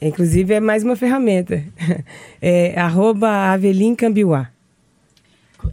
Inclusive 0.02 0.54
é 0.54 0.60
mais 0.60 0.84
uma 0.84 0.96
ferramenta. 0.96 1.64
É 2.42 2.80
arroba 2.80 3.52
Avelin 3.52 3.96
Cambiuá. 3.96 4.50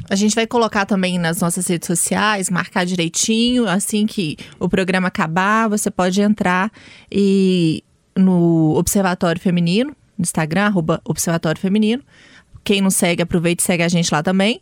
A 0.10 0.15
gente 0.15 0.34
vai 0.34 0.48
colocar 0.48 0.88
também 0.88 1.19
nas 1.19 1.39
nossas 1.39 1.67
redes 1.67 1.86
sociais, 1.86 2.50
marcar 2.50 2.86
direitinho. 2.86 3.67
Assim 3.67 4.08
que 4.08 4.36
o 4.60 4.67
programa 4.67 5.10
acabar, 5.10 5.69
você 5.69 5.91
pode 5.91 6.19
entrar 6.19 6.72
e 7.12 7.84
no 8.17 8.74
Observatório 8.76 9.39
Feminino, 9.39 9.95
no 10.20 10.24
Instagram, 10.24 10.66
arroba 10.66 11.02
Observatório 11.06 11.60
Feminino. 11.60 12.04
Quem 12.64 12.82
não 12.82 12.90
segue, 12.90 13.24
aproveite 13.24 13.64
e 13.64 13.66
segue 13.66 13.84
a 13.84 13.88
gente 13.88 14.14
lá 14.14 14.22
também. 14.22 14.62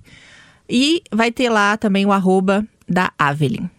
E 0.70 1.02
vai 1.12 1.32
ter 1.32 1.50
lá 1.50 1.76
também 1.76 2.06
o 2.06 2.12
arroba 2.12 2.66
da 2.88 3.12
Avelin. 3.18 3.70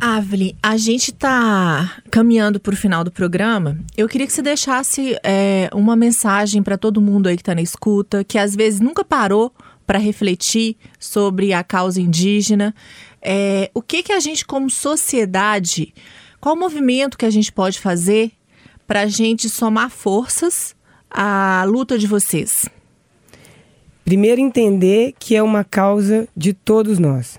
Avelin, 0.00 0.54
a 0.62 0.76
gente 0.76 1.10
está 1.10 2.00
caminhando 2.10 2.60
para 2.60 2.74
o 2.74 2.76
final 2.76 3.02
do 3.02 3.10
programa. 3.10 3.78
Eu 3.96 4.08
queria 4.08 4.26
que 4.26 4.32
você 4.32 4.42
deixasse 4.42 5.16
é, 5.24 5.70
uma 5.72 5.96
mensagem 5.96 6.62
para 6.62 6.76
todo 6.78 7.00
mundo 7.00 7.28
aí 7.28 7.36
que 7.36 7.42
está 7.42 7.54
na 7.54 7.62
escuta, 7.62 8.22
que 8.24 8.38
às 8.38 8.54
vezes 8.54 8.80
nunca 8.80 9.04
parou 9.04 9.52
para 9.86 9.98
refletir 9.98 10.76
sobre 10.98 11.52
a 11.52 11.64
causa 11.64 12.00
indígena. 12.00 12.74
É, 13.22 13.70
o 13.74 13.82
que, 13.82 14.02
que 14.02 14.12
a 14.12 14.20
gente, 14.20 14.44
como 14.44 14.70
sociedade, 14.70 15.94
qual 16.40 16.54
movimento 16.54 17.18
que 17.18 17.24
a 17.24 17.30
gente 17.30 17.50
pode 17.50 17.80
fazer 17.80 18.32
para 18.86 19.00
a 19.00 19.06
gente 19.06 19.48
somar 19.48 19.90
forças 19.90 20.76
a 21.10 21.64
luta 21.66 21.98
de 21.98 22.06
vocês? 22.06 22.66
Primeiro, 24.04 24.40
entender 24.40 25.14
que 25.18 25.36
é 25.36 25.42
uma 25.42 25.64
causa 25.64 26.26
de 26.36 26.52
todos 26.52 26.98
nós 26.98 27.38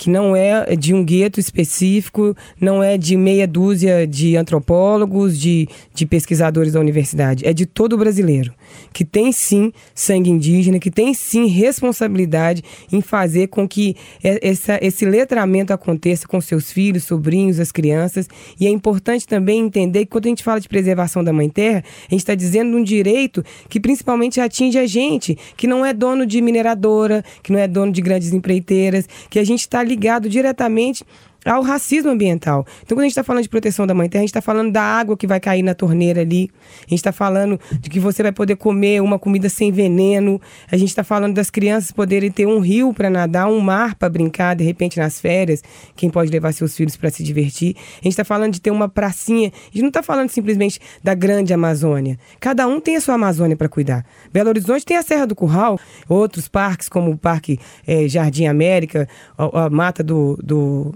que 0.00 0.08
não 0.08 0.34
é 0.34 0.74
de 0.74 0.94
um 0.94 1.04
gueto 1.04 1.38
específico, 1.38 2.34
não 2.58 2.82
é 2.82 2.96
de 2.96 3.18
meia 3.18 3.46
dúzia 3.46 4.06
de 4.06 4.34
antropólogos, 4.34 5.38
de, 5.38 5.68
de 5.92 6.06
pesquisadores 6.06 6.72
da 6.72 6.80
universidade, 6.80 7.46
é 7.46 7.52
de 7.52 7.66
todo 7.66 7.98
brasileiro, 7.98 8.54
que 8.92 9.04
tem 9.04 9.32
sim 9.32 9.72
sangue 9.94 10.30
indígena, 10.30 10.78
que 10.78 10.90
tem 10.90 11.14
sim 11.14 11.46
responsabilidade 11.46 12.62
em 12.92 13.00
fazer 13.00 13.48
com 13.48 13.68
que 13.68 13.96
essa, 14.22 14.78
esse 14.82 15.04
letramento 15.04 15.72
aconteça 15.72 16.26
com 16.26 16.40
seus 16.40 16.72
filhos, 16.72 17.04
sobrinhos, 17.04 17.60
as 17.60 17.72
crianças. 17.72 18.28
E 18.58 18.66
é 18.66 18.70
importante 18.70 19.26
também 19.26 19.60
entender 19.60 20.00
que 20.00 20.12
quando 20.12 20.26
a 20.26 20.28
gente 20.28 20.44
fala 20.44 20.60
de 20.60 20.68
preservação 20.68 21.22
da 21.22 21.32
Mãe 21.32 21.48
Terra, 21.48 21.84
a 22.08 22.14
gente 22.14 22.20
está 22.20 22.34
dizendo 22.34 22.76
um 22.76 22.82
direito 22.82 23.44
que 23.68 23.80
principalmente 23.80 24.40
atinge 24.40 24.78
a 24.78 24.86
gente, 24.86 25.36
que 25.56 25.66
não 25.66 25.84
é 25.84 25.92
dono 25.92 26.26
de 26.26 26.40
mineradora, 26.40 27.24
que 27.42 27.52
não 27.52 27.58
é 27.58 27.68
dono 27.68 27.92
de 27.92 28.00
grandes 28.00 28.32
empreiteiras, 28.32 29.08
que 29.28 29.38
a 29.38 29.44
gente 29.44 29.60
está 29.60 29.82
ligado 29.82 30.28
diretamente 30.28 31.04
ao 31.44 31.62
racismo 31.62 32.10
ambiental. 32.10 32.66
Então, 32.82 32.96
quando 32.96 33.00
a 33.00 33.04
gente 33.04 33.12
está 33.12 33.24
falando 33.24 33.42
de 33.42 33.48
proteção 33.48 33.86
da 33.86 33.94
mãe 33.94 34.08
terra, 34.08 34.20
a 34.20 34.24
gente 34.24 34.30
está 34.30 34.42
falando 34.42 34.72
da 34.72 34.82
água 34.82 35.16
que 35.16 35.26
vai 35.26 35.40
cair 35.40 35.62
na 35.62 35.74
torneira 35.74 36.20
ali, 36.20 36.50
a 36.80 36.90
gente 36.90 36.98
está 36.98 37.12
falando 37.12 37.58
de 37.80 37.88
que 37.88 37.98
você 37.98 38.22
vai 38.22 38.32
poder 38.32 38.56
comer 38.56 39.00
uma 39.02 39.18
comida 39.18 39.48
sem 39.48 39.72
veneno, 39.72 40.40
a 40.70 40.76
gente 40.76 40.88
está 40.88 41.02
falando 41.02 41.34
das 41.34 41.50
crianças 41.50 41.92
poderem 41.92 42.30
ter 42.30 42.46
um 42.46 42.60
rio 42.60 42.92
para 42.92 43.08
nadar, 43.08 43.48
um 43.48 43.60
mar 43.60 43.94
para 43.94 44.08
brincar, 44.08 44.54
de 44.54 44.64
repente 44.64 44.98
nas 44.98 45.20
férias, 45.20 45.62
quem 45.96 46.10
pode 46.10 46.30
levar 46.30 46.52
seus 46.52 46.76
filhos 46.76 46.96
para 46.96 47.10
se 47.10 47.22
divertir. 47.22 47.76
A 47.94 48.04
gente 48.04 48.12
está 48.12 48.24
falando 48.24 48.52
de 48.52 48.60
ter 48.60 48.70
uma 48.70 48.88
pracinha, 48.88 49.48
a 49.48 49.66
gente 49.72 49.82
não 49.82 49.88
está 49.88 50.02
falando 50.02 50.30
simplesmente 50.30 50.78
da 51.02 51.14
grande 51.14 51.52
Amazônia. 51.54 52.18
Cada 52.38 52.66
um 52.66 52.80
tem 52.80 52.96
a 52.96 53.00
sua 53.00 53.14
Amazônia 53.14 53.56
para 53.56 53.68
cuidar. 53.68 54.04
Belo 54.32 54.48
Horizonte 54.48 54.84
tem 54.84 54.96
a 54.96 55.02
Serra 55.02 55.26
do 55.26 55.34
Curral, 55.34 55.78
outros 56.08 56.48
parques, 56.48 56.88
como 56.88 57.10
o 57.10 57.16
Parque 57.16 57.58
é, 57.86 58.06
Jardim 58.08 58.46
América, 58.46 59.08
a, 59.36 59.66
a 59.66 59.70
Mata 59.70 60.02
do, 60.02 60.38
do 60.42 60.94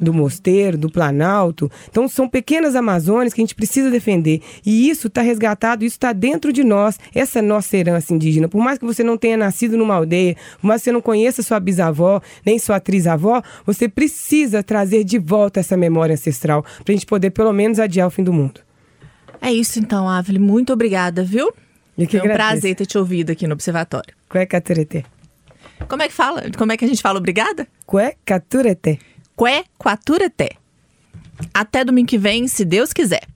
do 0.00 0.12
Mosteiro, 0.12 0.76
do 0.78 0.90
Planalto. 0.90 1.70
Então, 1.88 2.08
são 2.08 2.28
pequenas 2.28 2.74
Amazônias 2.74 3.32
que 3.32 3.40
a 3.40 3.44
gente 3.44 3.54
precisa 3.54 3.90
defender. 3.90 4.40
E 4.64 4.88
isso 4.88 5.08
está 5.08 5.22
resgatado, 5.22 5.84
isso 5.84 5.96
está 5.96 6.12
dentro 6.12 6.52
de 6.52 6.64
nós, 6.64 6.98
essa 7.14 7.40
nossa 7.40 7.76
herança 7.76 8.12
indígena. 8.14 8.48
Por 8.48 8.62
mais 8.62 8.78
que 8.78 8.84
você 8.84 9.02
não 9.02 9.16
tenha 9.16 9.36
nascido 9.36 9.76
numa 9.76 9.94
aldeia, 9.94 10.36
por 10.60 10.66
mais 10.66 10.80
que 10.80 10.84
você 10.84 10.92
não 10.92 11.00
conheça 11.00 11.42
sua 11.42 11.60
bisavó, 11.60 12.20
nem 12.44 12.58
sua 12.58 12.76
atriz-avó, 12.76 13.42
você 13.64 13.88
precisa 13.88 14.62
trazer 14.62 15.04
de 15.04 15.18
volta 15.18 15.60
essa 15.60 15.76
memória 15.76 16.14
ancestral 16.14 16.62
para 16.84 16.92
a 16.92 16.96
gente 16.96 17.06
poder, 17.06 17.30
pelo 17.30 17.52
menos, 17.52 17.78
adiar 17.78 18.06
o 18.06 18.10
fim 18.10 18.22
do 18.22 18.32
mundo. 18.32 18.60
É 19.40 19.52
isso 19.52 19.78
então, 19.78 20.08
Ávila. 20.08 20.38
Muito 20.38 20.72
obrigada, 20.72 21.22
viu? 21.22 21.52
E 21.96 22.06
que 22.06 22.18
Foi 22.18 22.28
um 22.28 22.32
agradeço. 22.32 22.50
prazer 22.60 22.74
ter 22.74 22.86
te 22.86 22.98
ouvido 22.98 23.30
aqui 23.30 23.46
no 23.46 23.52
Observatório. 23.52 24.14
Cuecaturete. 24.28 25.04
Como 25.88 26.02
é 26.02 26.08
que 26.08 26.14
fala? 26.14 26.42
Como 26.56 26.72
é 26.72 26.76
que 26.76 26.84
a 26.84 26.88
gente 26.88 27.02
fala 27.02 27.18
obrigada? 27.18 27.66
Cuecaturete. 27.86 28.98
Qué 29.36 29.64
Quaturete. 29.78 30.58
Até 31.52 31.84
domingo 31.84 32.08
que 32.08 32.18
vem, 32.18 32.46
se 32.46 32.64
Deus 32.64 32.92
quiser. 32.92 33.33